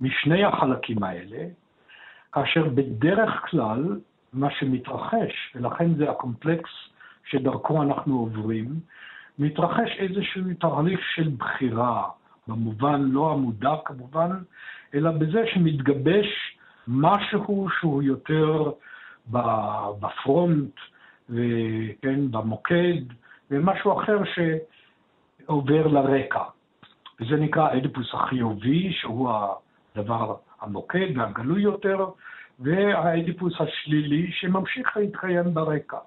[0.00, 1.46] משני החלקים האלה,
[2.32, 4.00] כאשר בדרך כלל
[4.32, 6.70] מה שמתרחש, ולכן זה הקומפלקס
[7.24, 8.66] שדרכו אנחנו עוברים,
[9.38, 12.08] מתרחש איזשהו תהליך של בחירה,
[12.48, 14.30] במובן לא המודע כמובן,
[14.94, 16.58] אלא בזה שמתגבש
[16.88, 18.70] משהו שהוא יותר
[20.00, 20.74] בפרונט,
[21.30, 23.02] וכן, במוקד,
[23.50, 26.42] ומשהו אחר שעובר לרקע.
[27.20, 29.30] וזה נקרא האדיפוס החיובי, שהוא
[29.94, 32.06] הדבר המוקד והגלוי יותר,
[32.60, 35.98] והאדיפוס השלילי שממשיך להתקיים ברקע.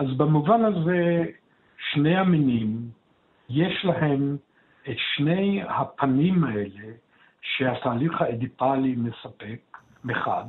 [0.00, 1.24] אז במובן הזה,
[1.92, 2.90] שני המינים,
[3.48, 4.36] יש להם
[4.88, 6.92] את שני הפנים האלה
[7.42, 9.60] שהתהליך האדיפלי מספק,
[10.04, 10.44] מחד.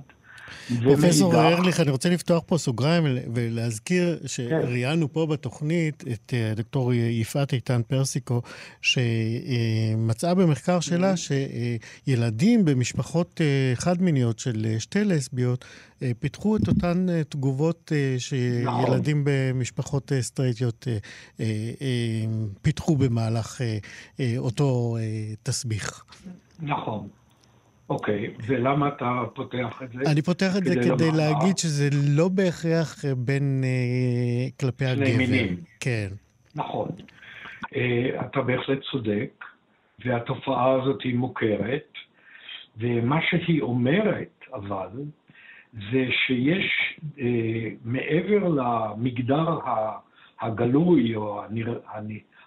[0.84, 7.54] פרופסור ארליך, אני רוצה לפתוח פה סוגריים ולהזכיר שראיינו פה בתוכנית את אה, דוקטור יפעת
[7.54, 8.41] איתן פרסיקו,
[8.82, 15.65] שמצאה במחקר שלה שילדים במשפחות אה, חד-מיניות של אה, שתי לסביות
[16.19, 20.88] פיתחו את אותן תגובות שילדים במשפחות סטרייטיות
[22.62, 23.62] פיתחו במהלך
[24.38, 24.97] אותו
[25.43, 26.04] תסביך.
[26.60, 27.08] נכון.
[27.91, 30.12] אוקיי, ולמה אתה פותח את זה?
[30.12, 31.12] אני פותח את זה כדי.
[31.17, 35.06] להגיד שזה לא בהכרח בין אה, כלפי הגבר.
[35.06, 35.58] שני מינים.
[35.80, 36.08] כן.
[36.56, 36.89] נכון.
[37.75, 39.45] אה, אתה בהחלט צודק,
[40.06, 41.93] והתופעה הזאת היא מוכרת,
[42.77, 44.89] ומה שהיא אומרת, אבל,
[45.73, 49.58] זה שיש אה, מעבר למגדר
[50.41, 51.41] הגלוי או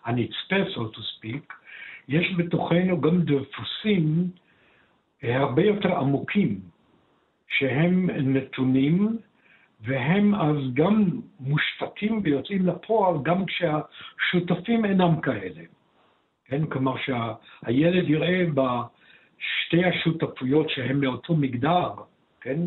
[0.04, 1.54] הנצפה, so to speak,
[2.08, 4.30] יש בתוכנו גם דפוסים
[5.24, 6.60] הרבה יותר עמוקים,
[7.48, 9.18] שהם נתונים
[9.80, 11.10] והם אז גם
[11.40, 15.62] מושתתים ויוצאים לפועל גם כשהשותפים אינם כאלה.
[16.44, 21.90] כן, כלומר שהילד יראה בשתי השותפויות שהן מאותו מגדר,
[22.40, 22.60] כן,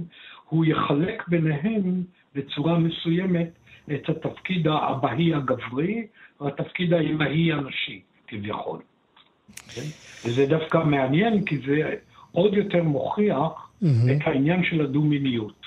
[0.46, 2.04] הוא יחלק ביניהם
[2.36, 3.50] בצורה מסוימת
[3.93, 6.08] את התפקיד האבהי הגברי
[6.41, 8.80] והתפקיד האמהי הנשי, כביכול.
[9.76, 9.82] כן?
[10.26, 11.96] וזה דווקא מעניין, כי זה
[12.38, 14.12] עוד יותר מוכיח mm-hmm.
[14.12, 15.65] את העניין של הדו-מיניות.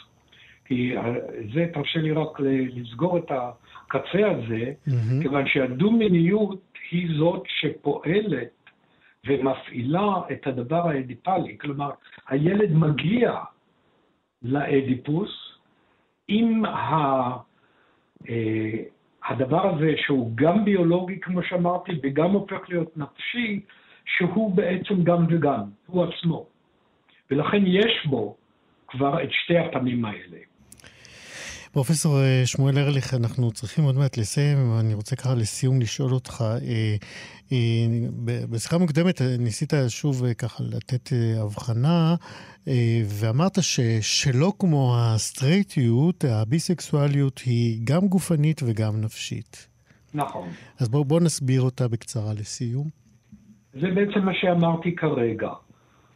[0.65, 1.15] כי אה,
[1.55, 5.23] זה, תרשה לי רק לסגור את הקצה הזה, mm-hmm.
[5.23, 8.55] כיוון שהדו-מיניות היא זאת שפועלת
[9.27, 11.59] ומפעילה את הדבר האדיפלי.
[11.59, 11.91] כלומר,
[12.29, 13.35] הילד מגיע
[14.43, 15.31] לאדיפוס
[16.29, 17.31] עם ה...
[18.29, 18.83] אה,
[19.29, 23.61] הדבר הזה שהוא גם ביולוגי, כמו שאמרתי, וגם הופך להיות נפשי,
[24.05, 26.50] שהוא בעצם גם וגם, הוא עצמו.
[27.31, 28.37] ולכן יש בו
[28.89, 30.37] כבר את שתי הפנים האלה.
[31.73, 36.41] פרופסור אה, שמואל ארליך, אנחנו צריכים עוד מעט לסיים, ואני רוצה ככה לסיום לשאול אותך.
[36.41, 36.57] אה,
[37.53, 37.59] אה,
[38.51, 42.15] בשיחה מוקדמת ניסית שוב ככה לתת הבחנה,
[43.21, 49.69] ואמרת ששלא כמו הסטרייטיות, הביסקסואליות היא גם גופנית וגם נפשית.
[50.15, 50.49] נכון.
[50.81, 52.89] אז בואו בוא נסביר אותה בקצרה לסיום.
[53.73, 55.49] זה בעצם מה שאמרתי כרגע.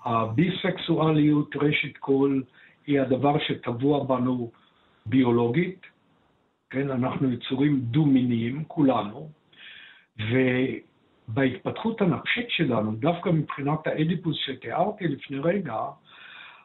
[0.05, 2.41] הביסקסואליות, ראשית כל,
[2.87, 4.51] היא הדבר שטבוע בנו
[5.07, 5.87] ביולוגית,
[6.71, 9.29] כן, אנחנו יצורים דו-מיניים, כולנו,
[11.29, 15.77] ובהתפתחות הנפשית שלנו, דווקא מבחינת האדיפוס שתיארתי לפני רגע,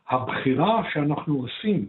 [0.09, 1.85] הבחירה שאנחנו עושים,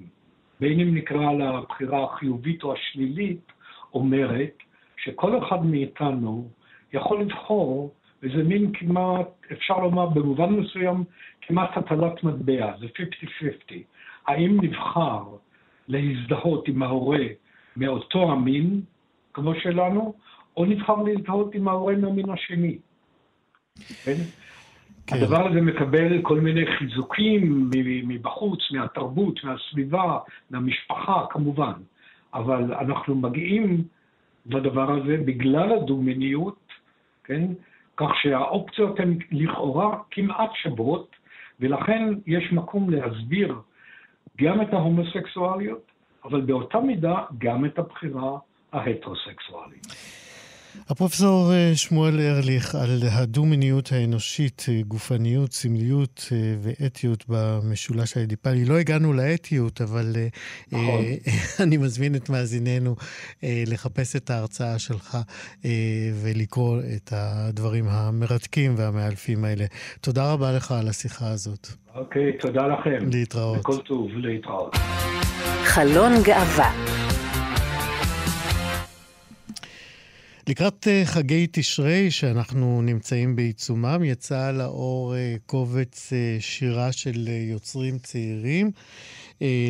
[0.60, 3.52] בין אם נקרא לה הבחירה החיובית או השלילית,
[3.94, 4.56] אומרת
[4.96, 6.48] שכל אחד מאיתנו
[6.92, 11.04] יכול לבחור, וזה מין כמעט, אפשר לומר במובן מסוים,
[11.40, 12.86] כמעט הטלת מטבע, זה
[13.70, 13.74] 50-50.
[14.26, 15.22] האם נבחר
[15.88, 17.24] להזדהות עם ההורה
[17.76, 18.80] מאותו המין,
[19.34, 20.14] כמו שלנו,
[20.56, 22.78] או נבחר להזדהות עם ההורה מהמין השני.
[24.04, 24.14] כן?
[25.06, 25.16] כן.
[25.16, 27.70] הדבר הזה מקבל כל מיני חיזוקים
[28.08, 30.18] מבחוץ, מהתרבות, מהסביבה,
[30.50, 31.72] מהמשפחה כמובן,
[32.34, 33.84] אבל אנחנו מגיעים
[34.46, 36.72] לדבר הזה בגלל הדו-מיניות,
[37.24, 37.46] כן?
[38.00, 41.16] כך שהאופציות הן לכאורה כמעט שוות,
[41.60, 43.54] ולכן יש מקום להסביר
[44.38, 45.90] גם את ההומוסקסואליות,
[46.24, 48.38] אבל באותה מידה גם את הבחירה
[48.72, 50.19] ההטרוסקסואלית.
[50.88, 58.64] הפרופסור אה, שמואל ארליך על הדו-מיניות האנושית, אה, גופניות, סמליות אה, ואתיות במשולש האדיפלי.
[58.64, 60.12] לא הגענו לאתיות, אבל
[60.72, 61.04] נכון.
[61.64, 62.96] אני מזמין את מאזיננו
[63.42, 65.18] לחפש את ההרצאה שלך
[66.22, 69.64] ולקרוא את הדברים המרתקים והמאלפים האלה.
[70.00, 71.68] תודה רבה לך על השיחה הזאת.
[71.94, 72.98] אוקיי, תודה לכם.
[73.12, 73.58] להתראות.
[73.58, 74.76] בכל טוב, להתראות.
[75.64, 76.72] חלון גאווה
[80.48, 87.98] לקראת אה, חגי תשרי, שאנחנו נמצאים בעיצומם, יצא לאור אה, קובץ אה, שירה של יוצרים
[87.98, 88.70] צעירים,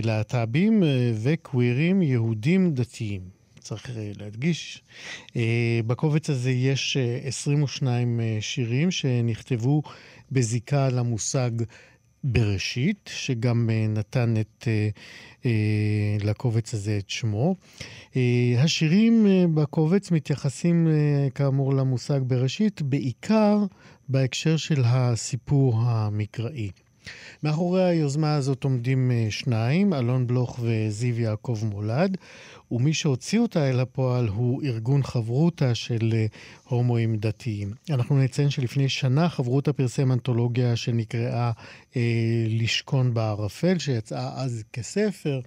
[0.02, 0.82] להט"בים
[1.22, 3.20] וקווירים יהודים דתיים.
[3.60, 4.82] צריך להדגיש.
[5.86, 9.82] בקובץ הזה יש 22 שירים שנכתבו
[10.32, 11.50] בזיקה למושג
[12.24, 14.68] בראשית, שגם נתן את,
[16.20, 17.54] לקובץ הזה את שמו.
[18.16, 23.58] אה, השירים אה, בקובץ מתייחסים אה, כאמור למושג בראשית, בעיקר
[24.08, 26.70] בהקשר של הסיפור המקראי.
[27.42, 32.16] מאחורי היוזמה הזאת עומדים שניים, אלון בלוך וזיו יעקב מולד,
[32.70, 36.12] ומי שהוציא אותה אל הפועל הוא ארגון חברותה של
[36.64, 37.72] הומואים דתיים.
[37.90, 41.50] אנחנו נציין שלפני שנה חברותה פרסם אנתולוגיה שנקראה
[41.96, 42.02] אה,
[42.48, 45.40] לשכון בערפל, שיצאה אז כספר.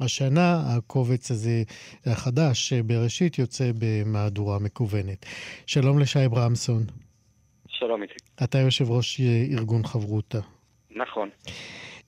[0.00, 1.62] השנה הקובץ הזה
[2.06, 5.26] החדש, בראשית, יוצא במהדורה מקוונת.
[5.66, 6.84] שלום לשי ברמסון.
[7.68, 8.18] שלום איציק.
[8.42, 9.20] אתה יושב ראש
[9.52, 10.38] ארגון חברותה.
[10.98, 11.28] נכון.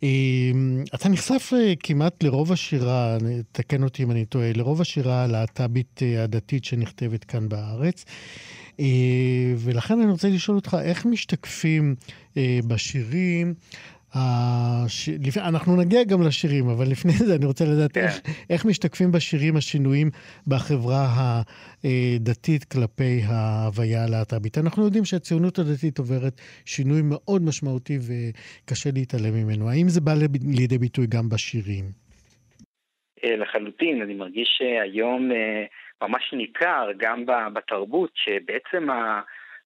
[0.03, 3.17] אמ, אתה נחשף אה, כמעט לרוב השירה,
[3.53, 8.05] תקן אותי אם אני טועה, לרוב השירה הלהט"בית אה, הדתית שנכתבת כאן בארץ.
[8.81, 11.95] אה, ולכן אני רוצה לשאול אותך, איך משתקפים
[12.67, 13.55] בשירים
[14.15, 15.09] הש...
[15.49, 18.01] אנחנו נגיע גם לשירים, אבל לפני זה אני רוצה לדעת כן.
[18.01, 18.21] איך,
[18.51, 20.11] איך משתקפים בשירים השינויים
[20.47, 21.07] בחברה
[21.85, 24.59] הדתית כלפי ההוויה הלהט"בית.
[24.59, 29.71] אנחנו יודעים שהציונות הדתית עוברת שינוי מאוד משמעותי וקשה להתעלם ממנו.
[29.71, 30.13] האם זה בא
[30.59, 31.85] לידי ביטוי גם בשירים?
[33.25, 35.65] אה, לחלוטין, אני מרגיש שהיום אה,
[36.03, 38.89] ממש ניכר גם בתרבות, שבעצם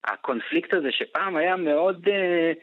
[0.03, 2.07] הקונפליקט הזה שפעם היה מאוד...
[2.07, 2.53] אה,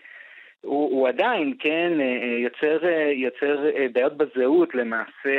[0.62, 5.38] הוא, הוא עדיין, כן, אה, אה, יוצר, אה, יוצר בעיות בזהות למעשה,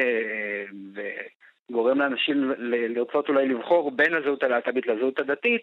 [1.70, 5.62] וגורם לאנשים לרצות אולי לבחור בין הזהות הלהט"בית לזהות הדתית,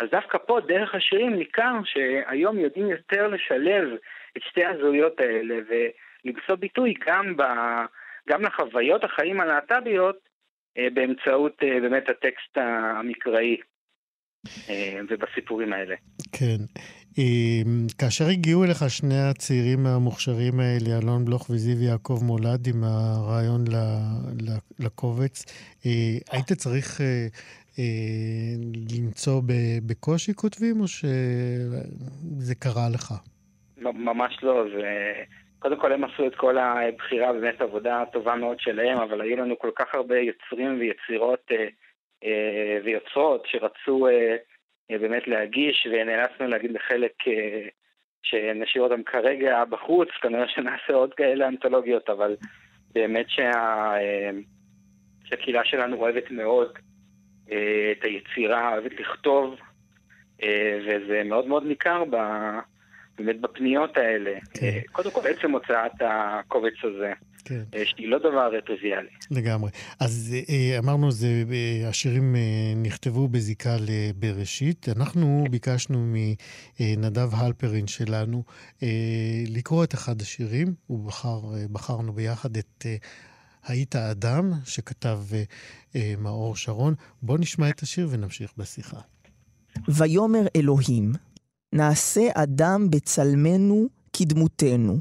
[0.00, 3.88] אז דווקא פה, דרך השירים, ניכר שהיום יודעים יותר לשלב
[4.36, 7.42] את שתי הזהויות האלה ולמצוא ביטוי גם ב...
[8.28, 10.18] גם לחוויות החיים הלהט"ביות
[10.94, 13.56] באמצעות באמת הטקסט המקראי
[15.08, 15.94] ובסיפורים האלה.
[16.32, 16.80] כן.
[17.98, 23.64] כאשר הגיעו אליך שני הצעירים המוכשרים האלה, אלון בלוך וזיו יעקב מולד, עם הרעיון
[24.78, 25.44] לקובץ,
[26.32, 27.00] היית צריך
[28.96, 29.42] למצוא
[29.86, 33.12] בקושי כותבים, או שזה קרה לך?
[33.76, 35.12] ממש לא, זה...
[35.60, 39.58] קודם כל הם עשו את כל הבחירה, באמת עבודה טובה מאוד שלהם, אבל היו לנו
[39.58, 41.66] כל כך הרבה יוצרים ויצירות אה,
[42.24, 44.36] אה, ויוצרות שרצו אה,
[44.98, 47.12] באמת להגיש, ונאלצנו להגיד לחלק
[48.22, 52.36] שנשאיר אותם כרגע בחוץ, כנראה שנעשה עוד כאלה אנתולוגיות, אבל
[52.94, 53.92] באמת שה...
[55.24, 56.78] שהקהילה שלנו אוהבת מאוד
[57.46, 59.54] את היצירה, אוהבת לכתוב,
[60.86, 62.16] וזה מאוד מאוד ניכר ב...
[63.26, 64.30] באמת בפניות האלה.
[64.54, 64.80] כן.
[64.92, 67.12] קודם כל, עצם הוצאת הקובץ הזה.
[67.44, 67.62] כן.
[67.84, 69.08] שהיא לא דבר טריוויאלי.
[69.30, 69.70] לגמרי.
[70.00, 70.36] אז
[70.78, 71.28] אמרנו, זה,
[71.86, 72.36] השירים
[72.76, 74.86] נכתבו בזיקה לבראשית.
[74.96, 76.14] אנחנו ביקשנו
[76.80, 78.42] מנדב הלפרין שלנו
[79.48, 82.86] לקרוא את אחד השירים, ובחרנו ביחד את
[83.66, 85.18] היית אדם, שכתב
[86.18, 86.94] מאור שרון.
[87.22, 89.00] בואו נשמע את השיר ונמשיך בשיחה.
[89.88, 91.12] ויאמר אלוהים,
[91.72, 94.98] נעשה אדם בצלמנו כדמותנו,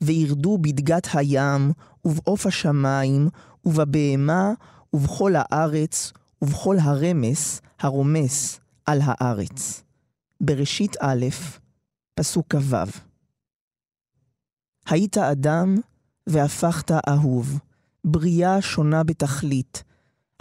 [0.00, 1.72] וירדו בדגת הים,
[2.04, 3.28] ובעוף השמיים,
[3.64, 4.52] ובבהמה,
[4.92, 6.12] ובכל הארץ,
[6.42, 9.82] ובכל הרמס הרומס על הארץ.
[10.40, 11.26] בראשית א',
[12.14, 12.76] פסוק כ"ו.
[14.86, 15.76] היית אדם
[16.26, 17.58] והפכת אהוב,
[18.04, 19.84] בריאה שונה בתכלית.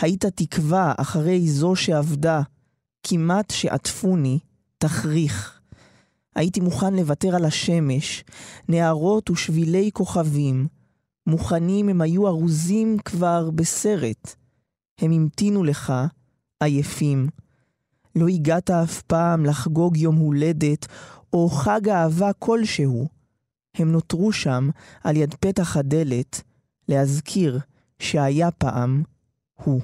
[0.01, 2.41] היית תקווה אחרי זו שאבדה,
[3.03, 4.39] כמעט שעטפוני,
[4.77, 5.58] תכריך.
[6.35, 8.23] הייתי מוכן לוותר על השמש,
[8.69, 10.67] נהרות ושבילי כוכבים.
[11.27, 14.35] מוכנים הם היו ארוזים כבר בסרט.
[14.99, 15.93] הם המתינו לך,
[16.59, 17.29] עייפים.
[18.15, 20.85] לא הגעת אף פעם לחגוג יום הולדת
[21.33, 23.07] או חג אהבה כלשהו.
[23.75, 24.69] הם נותרו שם,
[25.03, 26.41] על יד פתח הדלת,
[26.87, 27.59] להזכיר
[27.99, 29.03] שהיה פעם
[29.63, 29.81] הוא.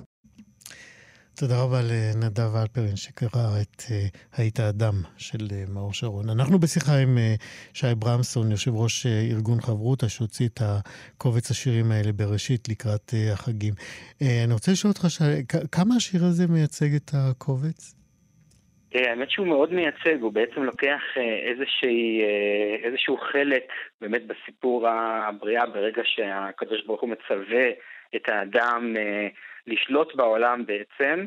[1.40, 6.30] תודה רבה לנדב אלפרין שקרא את uh, היית אדם של uh, מאור שרון.
[6.30, 12.12] אנחנו בשיחה עם uh, שי ברמסון, יושב ראש ארגון חברותא, שהוציא את הקובץ השירים האלה
[12.12, 13.74] בראשית לקראת החגים.
[14.22, 15.24] אני רוצה לשאול אותך, שי,
[15.72, 17.96] כמה השיר הזה מייצג את הקובץ?
[18.94, 21.02] האמת שהוא מאוד מייצג, הוא בעצם לוקח
[21.50, 22.22] איזושהי,
[22.84, 23.64] איזשהו חלק
[24.02, 24.88] באמת בסיפור
[25.28, 27.66] הבריאה, ברגע שהקדוש ברוך הוא מצווה
[28.16, 28.96] את האדם
[29.68, 31.26] לשלוט בעולם בעצם,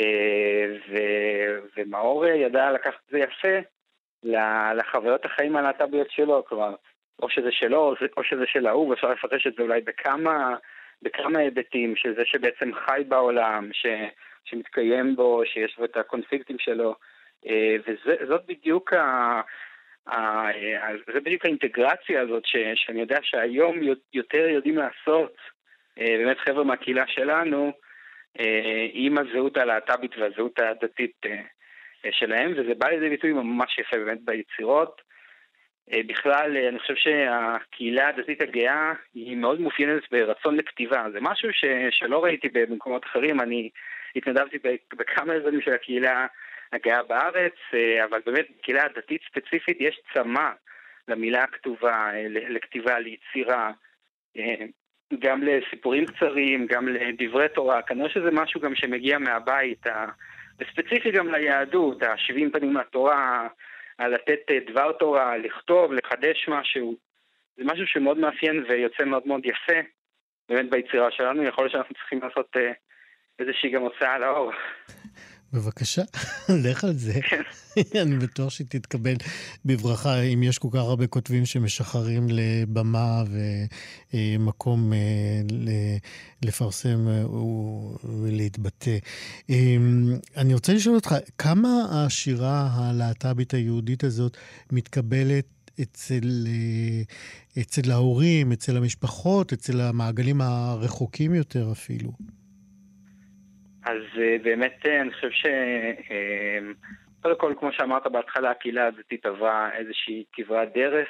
[0.00, 3.58] אה, ו- ומאור ידע לקחת את זה יפה
[4.74, 6.74] לחוויות החיים הלהט"ביות שלו, כלומר,
[7.22, 10.56] או שזה שלו או שזה של ההוא, ואפשר לפרש את זה אולי בכמה,
[11.02, 13.86] בכמה היבטים, של זה שבעצם חי בעולם, ש,
[14.44, 16.94] שמתקיים בו, שיש בו את הקונפליקטים שלו,
[17.46, 19.40] אה, וזאת בדיוק ה...
[21.14, 23.76] זה בדיוק האינטגרציה הזאת ש, שאני יודע שהיום
[24.12, 25.55] יותר יודעים לעשות אה,
[25.96, 27.72] באמת חבר'ה מהקהילה שלנו,
[28.40, 34.18] אה, עם הזהות הלהט"בית והזהות הדתית אה, שלהם, וזה בא לידי ביטוי ממש יפה באמת
[34.24, 35.06] ביצירות.
[36.06, 41.04] בכלל, אני חושב שהקהילה הדתית הגאה היא מאוד מאופיינת ברצון לכתיבה.
[41.12, 43.40] זה משהו ש, שלא ראיתי במקומות אחרים.
[43.40, 43.70] אני
[44.16, 44.58] התנדבתי
[44.96, 46.26] בכמה אזורים של הקהילה
[46.72, 47.54] הגאה בארץ,
[48.04, 50.50] אבל באמת בקהילה הדתית ספציפית יש צמא
[51.08, 53.70] למילה הכתובה, לכתיבה, ליצירה.
[55.18, 59.86] גם לסיפורים קצרים, גם לדברי תורה, כנראה שזה משהו גם שמגיע מהבית,
[60.58, 63.48] וספציפי גם ליהדות, ה-70 פנים מהתורה,
[63.98, 64.40] לתת
[64.70, 66.96] דבר תורה, לכתוב, לחדש משהו,
[67.56, 69.80] זה משהו שמאוד מאפיין ויוצא מאוד מאוד יפה
[70.48, 72.72] באמת ביצירה שלנו, יכול להיות שאנחנו צריכים לעשות אה,
[73.38, 74.52] איזושהי גם הוצאה לאור.
[75.56, 76.02] בבקשה,
[76.64, 77.20] לך על זה.
[77.30, 77.42] כן.
[78.02, 79.14] אני בטוח שהיא תתקבל
[79.64, 83.24] בברכה, אם יש כל כך הרבה כותבים שמשחררים לבמה
[84.14, 84.98] ומקום אה,
[86.42, 87.24] לפרסם אה,
[88.04, 88.98] ולהתבטא.
[89.48, 94.36] אמ, אני רוצה לשאול אותך, כמה השירה הלהט"בית היהודית הזאת
[94.72, 95.46] מתקבלת
[95.82, 102.12] אצל, אה, אצל ההורים, אצל המשפחות, אצל המעגלים הרחוקים יותר אפילו?
[103.86, 105.46] אז אה, באמת אה, אני חושב ש...
[106.10, 106.58] אה,
[107.22, 111.08] קודם כל, כמו שאמרת בהתחלה, הקהילה הדתית עברה איזושהי כברת דרך.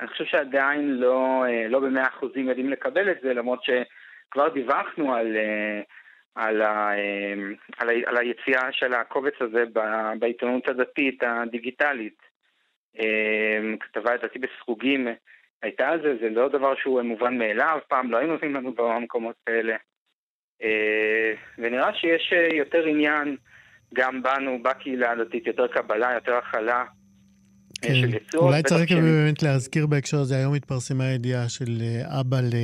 [0.00, 5.36] אני חושב שעדיין לא, לא במאה אחוזים יודעים לקבל את זה, למרות שכבר דיווחנו על,
[6.34, 6.90] על, ה,
[7.78, 9.64] על, ה, על היציאה של הקובץ הזה
[10.18, 12.22] בעיתונות הדתית הדיגיטלית.
[13.80, 15.08] כתבה לדעתי בסרוגים
[15.62, 19.36] הייתה על זה, זה לא דבר שהוא מובן מאליו, פעם לא היו נותנים לנו במקומות
[19.46, 19.76] כאלה.
[20.62, 23.36] אה, ונראה שיש אה, יותר עניין
[23.94, 26.84] גם בנו, בקהילה הדתית, יותר קבלה, יותר הכלה.
[27.82, 27.94] כן.
[27.94, 28.48] של יצור.
[28.48, 31.82] אולי צריך באמת להזכיר בהקשר הזה, היום התפרסמה ידיעה של
[32.20, 32.54] אבא ל...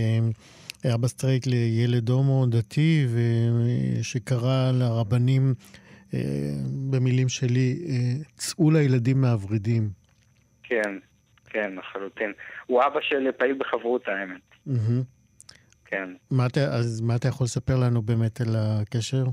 [0.95, 3.07] אבא סטרייט לילד הומו דתי,
[4.03, 5.55] שקרא לרבנים,
[6.90, 7.76] במילים שלי,
[8.36, 9.88] צאו לילדים מהוורידים.
[10.62, 10.99] כן,
[11.47, 12.32] כן, לחלוטין.
[12.66, 14.40] הוא אבא של פעיל בחברותה, אמת.
[14.68, 15.03] Mm-hmm.
[15.95, 16.09] כן.
[16.30, 19.24] מה אתה, אז מה אתה יכול לספר לנו באמת על הקשר?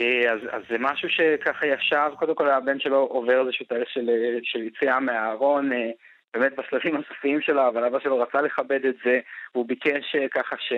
[0.00, 4.10] אה, אז, אז זה משהו שככה ישב, קודם כל הבן שלו עובר איזשהו תהליך של,
[4.42, 5.90] של יציאה מהארון, אה,
[6.34, 9.20] באמת בשלבים הסופיים שלו, אבל אבא שלו רצה לכבד את זה,
[9.54, 10.72] והוא ביקש אה, ככה ש...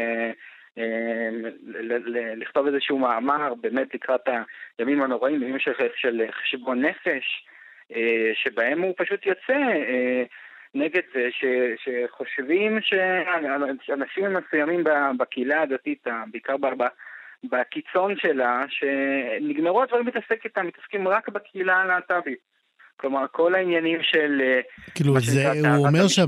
[2.37, 4.21] לכתוב איזשהו מאמר באמת לקראת
[4.79, 7.47] הימים הנוראים, ימים של, של חשבון נפש,
[8.35, 9.57] שבהם הוא פשוט יוצא
[10.75, 11.45] נגד זה, ש,
[11.85, 12.79] שחושבים
[13.83, 14.85] שאנשים מסוימים
[15.19, 16.57] בקהילה הדתית, בעיקר
[17.51, 22.55] בקיצון שלה, שנגמרו הדברים להתעסק איתם, מתעסקים רק בקהילה הלהט"בית.
[22.97, 24.41] כלומר, כל העניינים של...
[24.41, 24.61] אה,
[24.95, 26.27] כאילו, זה, הוא אומר שם,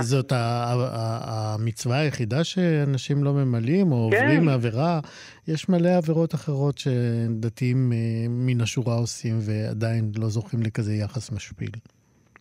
[0.00, 4.16] זאת המצווה היחידה שאנשים לא ממלאים, או כן.
[4.16, 5.00] עוברים עבירה.
[5.48, 11.70] יש מלא עבירות אחרות שדתיים אה, מן השורה עושים, ועדיין לא זוכים לכזה יחס משפיל.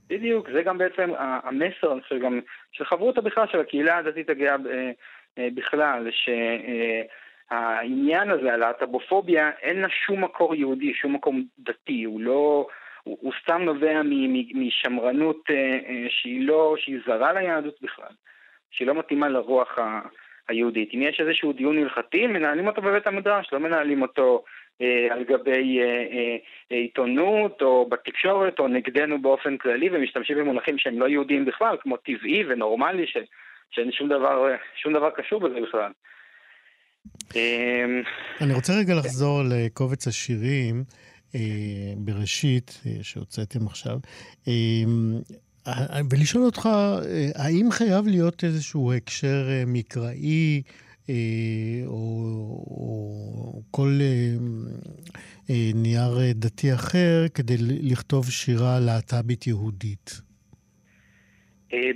[0.08, 2.40] בדיוק, זה גם בעצם המסר, אני חושב גם,
[2.72, 4.92] של חברותא בכלל, של הקהילה הדתית הגאה אה,
[5.38, 6.08] אה, בכלל,
[7.50, 12.68] שהעניין הזה, הלהט"בופוביה, אין לה שום מקור יהודי, שום מקום דתי, הוא לא...
[13.04, 14.02] הוא, סתם נובע
[14.54, 18.12] משמרנות אה, שהיא לא, שהיא זרה ליהדות בכלל,
[18.72, 19.78] שהיא לא מתאימה לרוח
[20.50, 20.90] היהודית.
[20.94, 24.52] אם יש איזשהו דיון הלכתי, מנהלים אותו בבית המדרש, לא מנהלים אותו אה,
[25.12, 26.38] על גבי אה, אה,
[26.78, 32.44] עיתונות או בתקשורת או נגדנו באופן כללי ומשתמשים במונחים שהם לא יהודיים בכלל, כמו טבעי
[32.50, 33.18] ונורמלי, ש,
[33.72, 35.92] שאין שום דבר, שום דבר קשור בזה בכלל.
[38.42, 40.84] אני רוצה רגע לחזור לקובץ השירים
[41.98, 43.98] בראשית, שהוצאתם עכשיו,
[46.12, 46.70] ולשאול אותך,
[47.36, 50.62] האם חייב להיות איזשהו הקשר מקראי?
[51.10, 51.94] אה, או,
[52.68, 54.38] או כל אה,
[55.50, 57.54] אה, נייר דתי אחר כדי
[57.92, 60.28] לכתוב שירה להט"בית יהודית?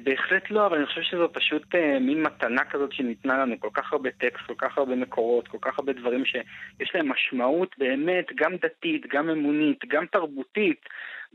[0.03, 4.11] בהחלט לא, אבל אני חושב שזו פשוט מין מתנה כזאת שניתנה לנו, כל כך הרבה
[4.11, 9.05] טקסט, כל כך הרבה מקורות, כל כך הרבה דברים שיש להם משמעות באמת גם דתית,
[9.13, 10.85] גם אמונית, גם תרבותית,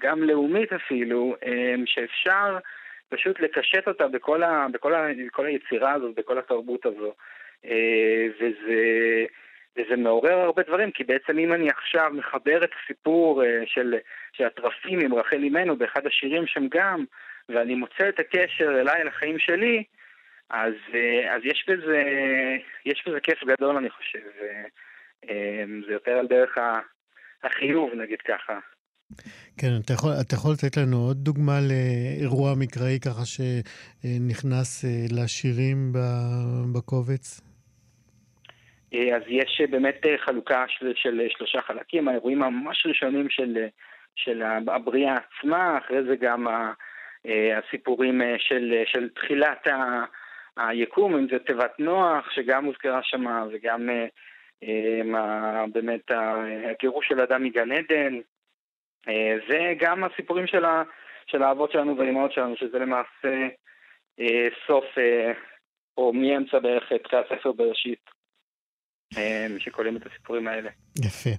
[0.01, 1.35] גם לאומית אפילו,
[1.87, 2.59] שאפשר
[3.09, 7.13] פשוט לקשט אותה בכל, ה, בכל, ה, בכל היצירה הזאת, בכל התרבות הזו.
[7.65, 9.25] אה, וזה,
[9.77, 13.95] וזה מעורר הרבה דברים, כי בעצם אם אני עכשיו מחבר את הסיפור אה, של,
[14.33, 17.05] של התרפים עם רחל אימנו באחד השירים שם גם,
[17.49, 19.85] ואני מוצא את הקשר אליי, לחיים שלי,
[20.51, 22.03] אז, אה, אז יש, בזה,
[22.85, 24.19] יש בזה כיף גדול, אני חושב.
[25.87, 26.59] זה יותר על דרך
[27.43, 28.59] החיוב, נגיד ככה.
[29.59, 35.93] כן, אתה יכול, אתה יכול לתת לנו עוד דוגמה לאירוע מקראי ככה שנכנס לשירים
[36.75, 37.41] בקובץ?
[38.95, 43.67] אה, אז יש אה, באמת אה, חלוקה של, של שלושה חלקים, האירועים הממש ראשונים של,
[44.17, 46.47] של הבריאה עצמה, אחרי זה גם
[47.59, 49.67] הסיפורים של, של תחילת
[50.57, 53.91] היקום, אם זה תיבת נוח, שגם הוזכרה שמה, וגם
[55.73, 56.11] באמת
[56.71, 58.19] הגירוש של אדם מגן עדן,
[59.49, 60.83] וגם הסיפורים של, ה,
[61.27, 63.49] של האבות שלנו והאימהות שלנו, שזה למעשה
[64.67, 64.85] סוף,
[65.99, 68.17] או מאמצע בערך תחילת ספר בראשית.
[69.17, 70.71] אה, שקוראים את הסיפורים האלה.
[70.99, 71.31] יפה.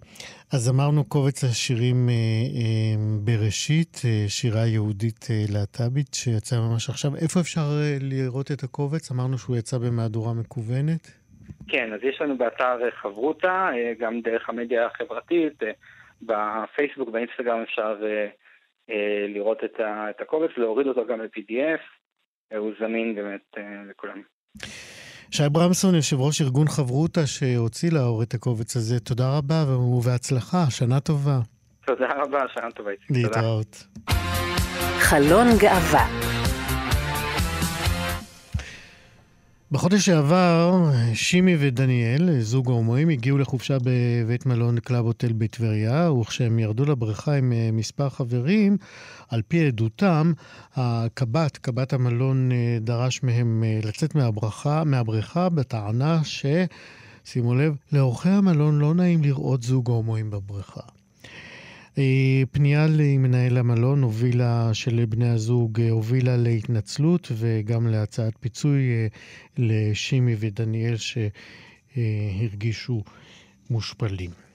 [0.54, 2.96] אז אמרנו קובץ השירים אה, אה,
[3.26, 7.12] בראשית, שירה יהודית להט"בית שיצא ממש עכשיו.
[7.16, 7.68] איפה אפשר
[8.02, 9.12] לראות את הקובץ?
[9.12, 11.12] אמרנו שהוא יצא במהדורה מקוונת.
[11.68, 15.64] כן, אז יש לנו באתר חברותה, גם דרך המדיה החברתית,
[16.22, 17.96] בפייסבוק, באינסטגרם אפשר
[19.28, 19.58] לראות
[20.10, 21.82] את הקובץ, להוריד אותו גם ל-PDF,
[22.58, 23.54] הוא זמין באמת
[23.90, 24.22] לכולם.
[25.32, 31.00] שי ברמסון, יושב ראש ארגון חברותה שהוציא לאור את הקובץ הזה, תודה רבה ובהצלחה, שנה
[31.00, 31.40] טובה.
[31.86, 32.92] תודה רבה, שנה טובה.
[33.10, 33.88] להתראות.
[35.00, 36.08] חלון גאווה
[39.72, 46.86] בחודש שעבר, שימי ודניאל, זוג ההומואים, הגיעו לחופשה בבית מלון קלאב הוטל בטבריה, וכשהם ירדו
[46.86, 48.78] לבריכה עם אה, מספר חברים,
[49.30, 50.32] על פי עדותם,
[50.76, 56.46] הקב"ט, קב"ט המלון, אה, דרש מהם אה, לצאת מהבריכה, מהבריכה בטענה ש...
[57.26, 60.97] שימו לב, לאורחי המלון לא נעים לראות זוג הומואים בבריכה.
[61.98, 69.08] אה, פנייה למנהל המלון הובילה, של בני הזוג אה, הובילה להתנצלות וגם להצעת פיצוי אה,
[69.58, 70.96] לשימי ודניאל
[71.96, 73.04] שהרגישו
[73.70, 74.47] מושפלים.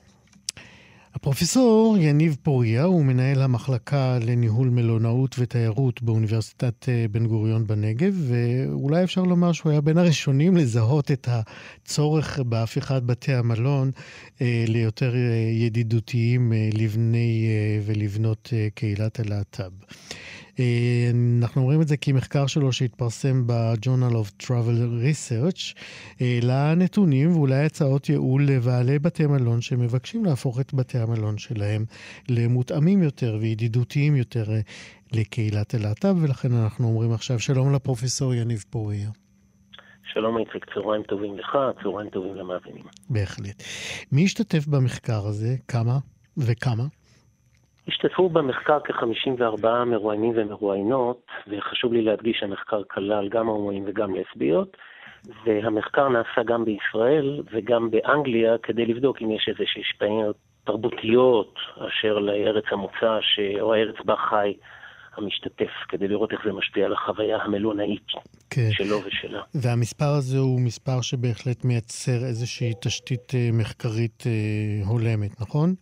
[1.15, 9.05] הפרופסור יניב פוריה הוא מנהל המחלקה לניהול מלונאות ותיירות באוניברסיטת אה, בן גוריון בנגב, ואולי
[9.05, 13.91] אפשר לומר שהוא היה בין הראשונים לזהות את הצורך בהפיכת בתי המלון
[14.41, 15.21] אה, ליותר אה,
[15.53, 17.47] ידידותיים לבני
[17.87, 19.73] ולבנות קהילת הלהט"ב.
[20.61, 21.11] אה,
[21.42, 25.74] אנחנו אומרים את זה כי מחקר שלו שהתפרסם ב-Journal of Travel Research
[26.20, 31.84] העלה נתונים ואולי הצעות ייעול לבעלי בתי מלון שמבקשים להפוך את בתי המלון שלהם
[32.28, 34.61] למותאמים יותר וידידותיים יותר אה,
[35.12, 39.09] לקהילת הלהט"ב, ולכן אנחנו אומרים עכשיו שלום לפרופסור יניב פוריה.
[40.12, 42.84] שלום איציק, צהריים טובים לך, צהריים טובים למאזינים.
[43.11, 43.62] בהחלט.
[44.12, 45.57] מי השתתף במחקר הזה?
[45.68, 45.98] כמה
[46.36, 46.84] וכמה?
[47.89, 54.76] השתתפו במחקר כ-54 מרואיינים ומרואיינות, וחשוב לי להדגיש שהמחקר כלל גם הומואים וגם לסביות,
[55.45, 61.55] והמחקר נעשה גם בישראל וגם באנגליה כדי לבדוק אם יש איזושהי השפעות תרבותיות
[61.89, 63.41] אשר לארץ המוצא ש...
[63.61, 64.53] או הארץ בה חי
[65.16, 68.07] המשתתף, כדי לראות איך זה משפיע על החוויה המלונאית
[68.51, 68.68] כן.
[68.70, 69.43] שלו ושלה.
[69.55, 75.74] והמספר הזה הוא מספר שבהחלט מייצר איזושהי תשתית אה, מחקרית אה, הולמת, נכון?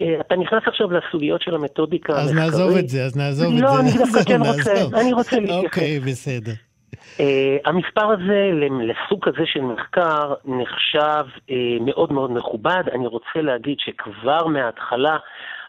[0.00, 2.30] אה, אתה נכנס עכשיו לסוגיות של המתודיקה המחקרית.
[2.30, 3.74] אז נעזוב את זה, אז נעזוב את לא, זה.
[3.74, 5.64] לא, אני דווקא כן רוצה, אני רוצה להתייחס.
[5.64, 6.52] אוקיי, בסדר.
[7.16, 7.20] Uh,
[7.64, 12.82] המספר הזה לסוג כזה של מחקר נחשב uh, מאוד מאוד מכובד.
[12.92, 15.16] אני רוצה להגיד שכבר מההתחלה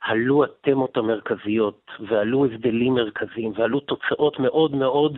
[0.02, 5.18] עלו התמות המרכזיות ועלו הבדלים מרכזיים ועלו תוצאות מאוד מאוד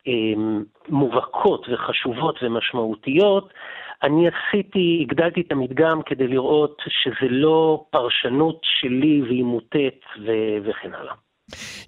[0.00, 0.10] uh,
[0.88, 3.52] מובהקות וחשובות ומשמעותיות.
[4.02, 10.94] אני עשיתי, הגדלתי את המדגם כדי לראות שזה לא פרשנות שלי והיא מוטית ו- וכן
[10.94, 11.14] הלאה.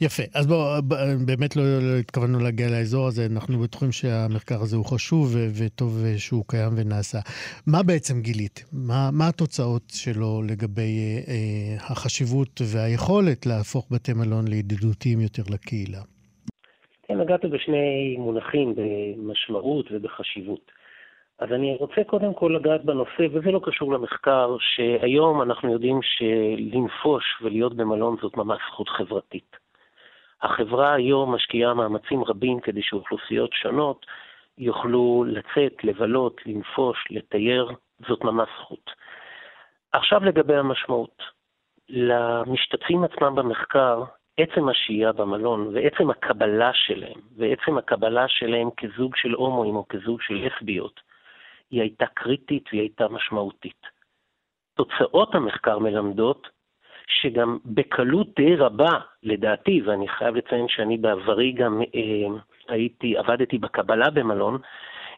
[0.00, 0.82] יפה, אז בואו,
[1.26, 5.92] באמת לא, לא התכוונו להגיע לאזור הזה, אנחנו בטוחים שהמחקר הזה הוא חשוב ו- וטוב
[6.16, 7.18] שהוא קיים ונעשה.
[7.66, 8.64] מה בעצם גילית?
[8.72, 16.02] מה, מה התוצאות שלו לגבי אה, אה, החשיבות והיכולת להפוך בתי מלון לידידותיים יותר לקהילה?
[17.08, 20.73] כן, נגעת בשני מונחים, במשמעות ובחשיבות.
[21.44, 27.24] אז אני רוצה קודם כל לגעת בנושא, וזה לא קשור למחקר, שהיום אנחנו יודעים שלנפוש
[27.42, 29.56] ולהיות במלון זאת ממש זכות חברתית.
[30.42, 34.06] החברה היום משקיעה מאמצים רבים כדי שאוכלוסיות שונות
[34.58, 37.70] יוכלו לצאת, לבלות, לנפוש, לתייר,
[38.08, 38.90] זאת ממש זכות.
[39.92, 41.22] עכשיו לגבי המשמעות.
[41.88, 44.02] למשתתפים עצמם במחקר,
[44.36, 50.34] עצם השהייה במלון ועצם הקבלה שלהם, ועצם הקבלה שלהם כזוג של הומואים או כזוג של
[50.34, 51.03] לסביות,
[51.74, 53.86] היא הייתה קריטית והיא הייתה משמעותית.
[54.76, 56.48] תוצאות המחקר מלמדות
[57.06, 64.10] שגם בקלות די רבה, לדעתי, ואני חייב לציין שאני בעברי גם אה, הייתי, עבדתי בקבלה
[64.10, 64.58] במלון,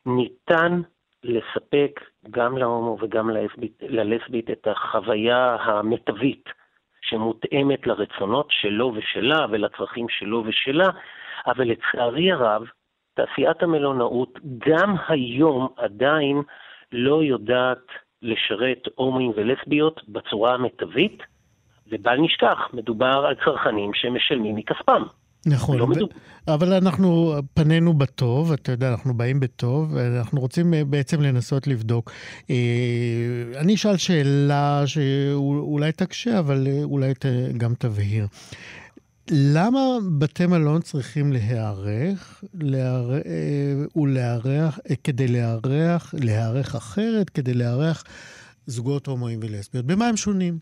[0.07, 0.81] ניתן
[1.25, 2.01] לספק
[2.31, 6.49] גם להומו וגם ללסבית, ללסבית את החוויה המיטבית
[7.03, 10.87] שמותאמת לרצונות שלו ושלה ולצרכים שלו ושלה,
[11.47, 12.63] אבל לצערי הרב,
[13.17, 14.39] תעשיית המלונאות
[14.69, 16.43] גם היום עדיין
[16.93, 17.87] לא יודעת
[18.23, 21.23] לשרת הומואים ולסביות בצורה המיטבית,
[21.93, 25.03] ובל נשכח, מדובר על צרכנים שמשלמים מכספם.
[25.47, 26.09] נכון, לא.
[26.49, 32.11] אבל אנחנו פנינו בטוב, אתה יודע, אנחנו באים בטוב, ואנחנו רוצים אה, בעצם לנסות לבדוק.
[32.51, 37.13] אה, אני אשאל שאלה שאולי תקשה, אבל אה, אולי
[37.57, 38.27] גם תבהיר.
[39.31, 39.81] למה
[40.21, 42.91] בתי מלון צריכים להיערך אה,
[43.97, 48.05] ולארח, אה, כדי לארח, להיערך אחרת, כדי לארח
[48.67, 49.85] זוגות הומואים ולסביות?
[49.85, 50.55] במה הם שונים?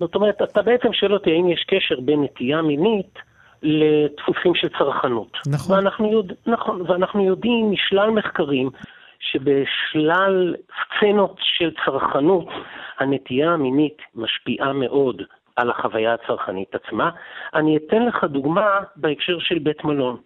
[0.00, 3.18] זאת אומרת, אתה בעצם שואל אותי האם יש קשר בין נטייה מינית
[3.62, 5.32] לדפוסים של צרכנות.
[5.46, 5.76] נכון.
[5.76, 8.70] ואנחנו, יודע, נכון, ואנחנו יודעים משלל מחקרים
[9.20, 12.48] שבשלל סצנות של צרכנות,
[12.98, 15.22] הנטייה המינית משפיעה מאוד
[15.56, 17.10] על החוויה הצרכנית עצמה.
[17.54, 20.16] אני אתן לך דוגמה בהקשר של בית מלון.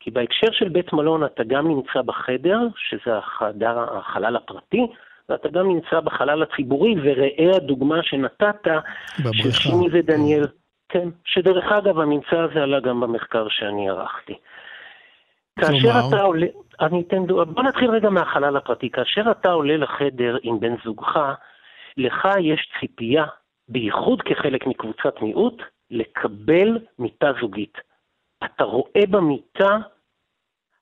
[0.00, 4.86] כי בהקשר של בית מלון אתה גם נמצא בחדר, שזה החדר, החלל הפרטי,
[5.28, 8.66] ואתה גם נמצא בחלל הציבורי, וראה הדוגמה שנתת,
[9.32, 10.46] של שימי ודניאל.
[10.88, 14.34] כן, שדרך אגב, הממצא הזה עלה גם במחקר שאני ערכתי.
[15.60, 16.46] כאשר אתה עולה,
[16.80, 18.90] אני אתן דוגמה, בוא נתחיל רגע מהחלל הפרטי.
[18.90, 21.18] כאשר אתה עולה לחדר עם בן זוגך,
[21.96, 23.24] לך יש ציפייה
[23.68, 27.78] בייחוד כחלק מקבוצת מיעוט, לקבל מיטה זוגית.
[28.44, 29.78] אתה רואה במיטה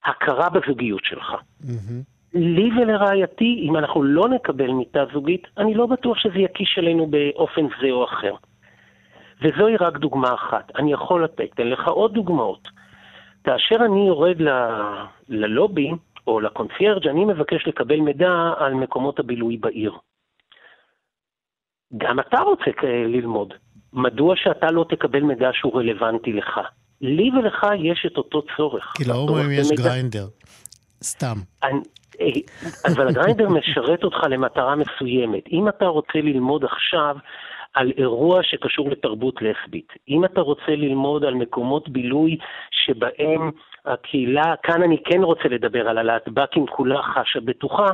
[0.04, 1.32] הכרה בזוגיות שלך.
[1.32, 2.12] Mm-hmm.
[2.34, 7.66] לי ולרעייתי, אם אנחנו לא נקבל מיטה זוגית, אני לא בטוח שזה יקיש עלינו באופן
[7.80, 8.34] זה או אחר.
[9.42, 10.72] וזוהי רק דוגמה אחת.
[10.76, 12.68] אני יכול לתת, אתן לך עוד דוגמאות.
[13.44, 14.48] כאשר אני יורד ל...
[15.28, 15.90] ללובי
[16.26, 19.92] או לקונפיירג', אני מבקש לקבל מידע על מקומות הבילוי בעיר.
[21.96, 23.54] גם אתה רוצה ללמוד.
[23.92, 26.60] מדוע שאתה לא תקבל מידע שהוא רלוונטי לך?
[27.00, 28.92] לי ולך יש את אותו צורך.
[28.96, 29.82] כי להומואים יש מידע...
[29.82, 30.26] Grindr.
[31.02, 31.36] סתם.
[31.64, 31.80] אני,
[32.20, 35.48] אה, אבל ה Grindr משרת אותך למטרה מסוימת.
[35.52, 37.16] אם אתה רוצה ללמוד עכשיו
[37.74, 42.36] על אירוע שקשור לתרבות לסבית, אם אתה רוצה ללמוד על מקומות בילוי
[42.70, 43.50] שבהם
[43.86, 47.86] הקהילה, כאן אני כן רוצה לדבר על הלהטב"קים כולה חשה בטוחה,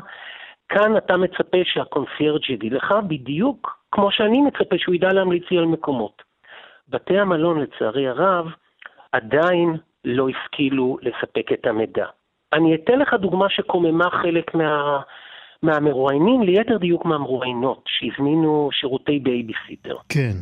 [0.68, 5.66] כאן אתה מצפה שהקונסיירג' יגיד לך בדיוק כמו שאני מצפה שהוא ידע להמליץ לי על
[5.66, 6.22] מקומות.
[6.88, 8.46] בתי המלון, לצערי הרב,
[9.12, 12.06] עדיין לא השכילו לספק את המידע.
[12.52, 15.00] אני אתן לך דוגמה שקוממה חלק מה,
[15.62, 19.96] מהמרואיינים, ליתר דיוק מהמרואיינות, שהזמינו שירותי בייביסיטר.
[20.08, 20.36] כן.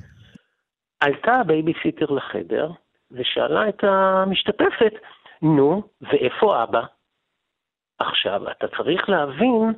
[1.01, 2.71] עלתה הבייביסיטר לחדר
[3.11, 4.93] ושאלה את המשתתפת,
[5.43, 6.83] נו, ואיפה אבא?
[7.99, 9.73] עכשיו, אתה צריך להבין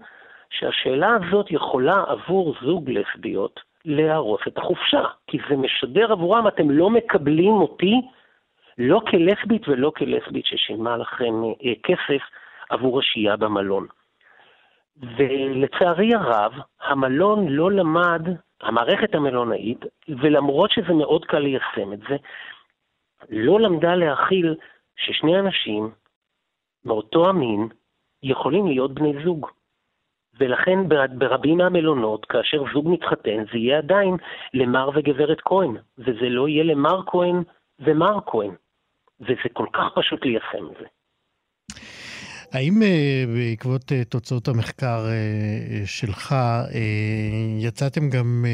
[0.51, 6.91] שהשאלה הזאת יכולה עבור זוג לסביות להרוס את החופשה, כי זה משדר עבורם, אתם לא
[6.91, 7.95] מקבלים אותי
[8.79, 11.35] לא כלסבית ולא כלסבית ששילמה לכם
[11.65, 12.23] אה, כסף
[12.71, 13.87] עבור השהייה במלון.
[15.17, 18.23] ולצערי הרב, המלון לא למד,
[18.61, 22.17] המערכת המלונאית, ולמרות שזה מאוד קל ליישם את זה,
[23.31, 24.55] לא למדה להכיל
[24.97, 25.91] ששני אנשים
[26.85, 27.69] מאותו המין
[28.23, 29.47] יכולים להיות בני זוג.
[30.39, 30.79] ולכן
[31.19, 34.17] ברבים מהמלונות, כאשר זוג מתחתן, זה יהיה עדיין
[34.55, 37.43] למר וגברת כהן, וזה לא יהיה למר כהן
[37.81, 38.51] ומר כהן.
[39.21, 40.87] וזה כל כך פשוט ליישם את זה.
[42.53, 46.35] האם uh, בעקבות uh, תוצאות המחקר uh, שלך,
[47.59, 48.45] יצאתם גם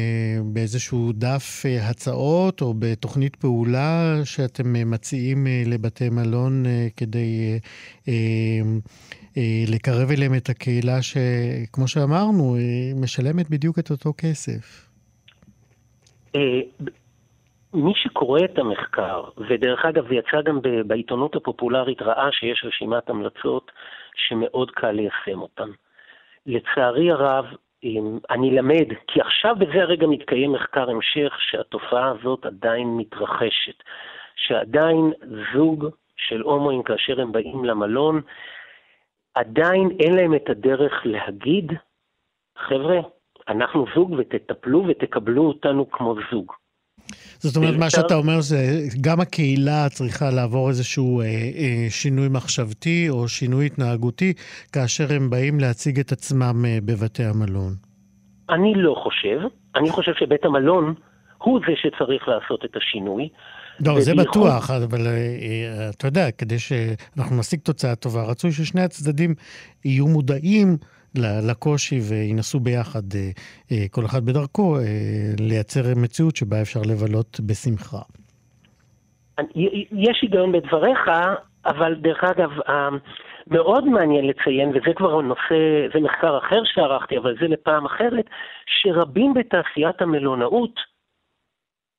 [0.53, 6.63] באיזשהו דף הצעות או בתוכנית פעולה שאתם מציעים לבתי מלון
[6.97, 7.59] כדי
[9.67, 14.85] לקרב אליהם את הקהילה שכמו שאמרנו, uh, משלמת בדיוק את אותו כסף?
[17.75, 23.71] מי שקורא את המחקר, ודרך אגב יצא גם בעיתונות הפופולרית, ראה שיש רשימת המלצות
[24.15, 25.69] שמאוד קל ליישם אותן.
[26.45, 27.45] לצערי הרב,
[28.29, 33.83] אני למד, כי עכשיו בזה הרגע מתקיים מחקר המשך שהתופעה הזאת עדיין מתרחשת,
[34.35, 35.11] שעדיין
[35.53, 35.85] זוג
[36.17, 38.21] של הומואים כאשר הם באים למלון,
[39.35, 41.71] עדיין אין להם את הדרך להגיד,
[42.57, 42.99] חבר'ה,
[43.47, 46.51] אנחנו זוג ותטפלו ותקבלו אותנו כמו זוג.
[47.39, 48.57] זאת אומרת, מה שאתה אומר זה,
[49.01, 54.33] גם הקהילה צריכה לעבור איזשהו אה, אה, שינוי מחשבתי או שינוי התנהגותי,
[54.73, 57.71] כאשר הם באים להציג את עצמם אה, בבתי המלון.
[58.49, 59.39] אני לא חושב.
[59.75, 60.93] אני חושב שבית המלון
[61.37, 63.29] הוא זה שצריך לעשות את השינוי.
[63.79, 68.81] לא, זה בטוח, אבל אה, אה, אתה יודע, כדי שאנחנו נשיג תוצאה טובה, רצוי ששני
[68.81, 69.33] הצדדים
[69.85, 70.77] יהיו מודעים
[71.49, 73.03] לקושי וינסו ביחד,
[73.71, 74.77] אה, כל אחד בדרכו,
[75.39, 78.01] לייצר מציאות שבה אפשר לבלות בשמחה.
[79.91, 80.99] יש היגיון בדבריך,
[81.65, 82.49] אבל דרך אגב,
[83.47, 88.25] מאוד מעניין לציין, וזה כבר נושא, זה מחקר אחר שערכתי, אבל זה לפעם אחרת,
[88.65, 90.94] שרבים בתעשיית המלונאות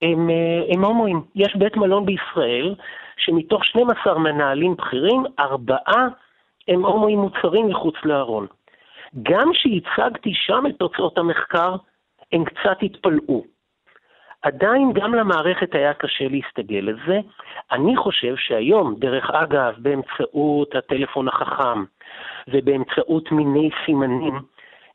[0.07, 0.31] הם,
[0.75, 1.23] הם הומואים.
[1.35, 2.75] יש בית מלון בישראל,
[3.17, 6.09] שמתוך 12 מנהלים בכירים, ארבעה
[6.69, 8.47] הם הומואים מוצרים מחוץ לארון.
[9.23, 11.77] גם כשהצגתי שם את תוצאות המחקר,
[12.33, 13.45] הם קצת התפלאו.
[14.43, 17.19] עדיין גם למערכת היה קשה להסתגל לזה.
[17.73, 21.85] אני חושב שהיום, דרך אגב, באמצעות הטלפון החכם
[22.49, 24.41] ובאמצעות מיני סימנים,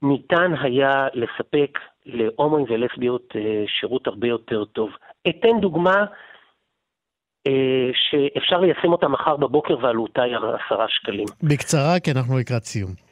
[0.01, 4.89] ניתן היה לספק להומואים ולסביות אה, שירות הרבה יותר טוב.
[5.29, 6.05] אתן דוגמה
[7.47, 11.25] אה, שאפשר ליישם אותה מחר בבוקר ועלותה היא עשרה שקלים.
[11.43, 13.10] בקצרה, כי אנחנו לקראת סיום.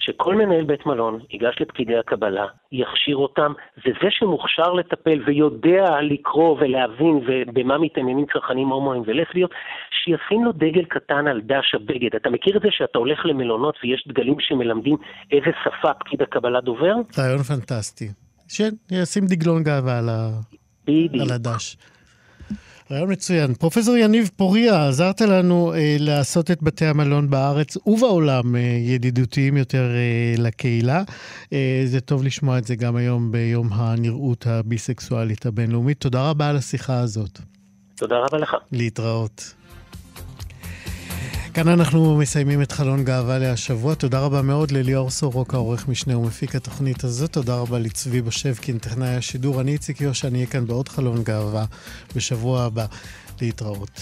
[0.00, 7.20] שכל מנהל בית מלון ייגש לפקידי הקבלה, יכשיר אותם, וזה שמוכשר לטפל ויודע לקרוא ולהבין
[7.52, 9.50] במה מתעניינים צרכנים הומואים ולסביות,
[10.04, 12.14] שישים לו דגל קטן על דש הבגד.
[12.16, 14.96] אתה מכיר את זה שאתה הולך למלונות ויש דגלים שמלמדים
[15.32, 16.94] איזה שפה פקיד הקבלה דובר?
[17.18, 18.08] רעיון פנטסטי.
[18.48, 20.08] שישים דגלון גאווה על,
[21.30, 21.76] הדש.
[22.90, 23.54] רעיון מצוין.
[23.54, 29.90] פרופסור יניב פוריה, עזרת לנו אה, לעשות את בתי המלון בארץ ובעולם אה, ידידותיים יותר
[29.94, 31.02] אה, לקהילה.
[31.52, 36.00] אה, זה טוב לשמוע את זה גם היום ביום הנראות הביסקסואלית הבינלאומית.
[36.00, 37.38] תודה רבה על השיחה הזאת.
[37.96, 38.56] תודה רבה לך.
[38.72, 39.54] להתראות.
[41.54, 43.94] כאן אנחנו מסיימים את חלון גאווה להשבוע.
[43.94, 47.32] תודה רבה מאוד לליאור סורוקה, עורך משנה ומפיק התוכנית הזאת.
[47.32, 49.60] תודה רבה לצבי בשבקין, טכנאי השידור.
[49.60, 51.64] אני איציק יושע, אני אהיה כאן בעוד חלון גאווה
[52.16, 52.86] בשבוע הבא.
[53.40, 54.00] להתראות.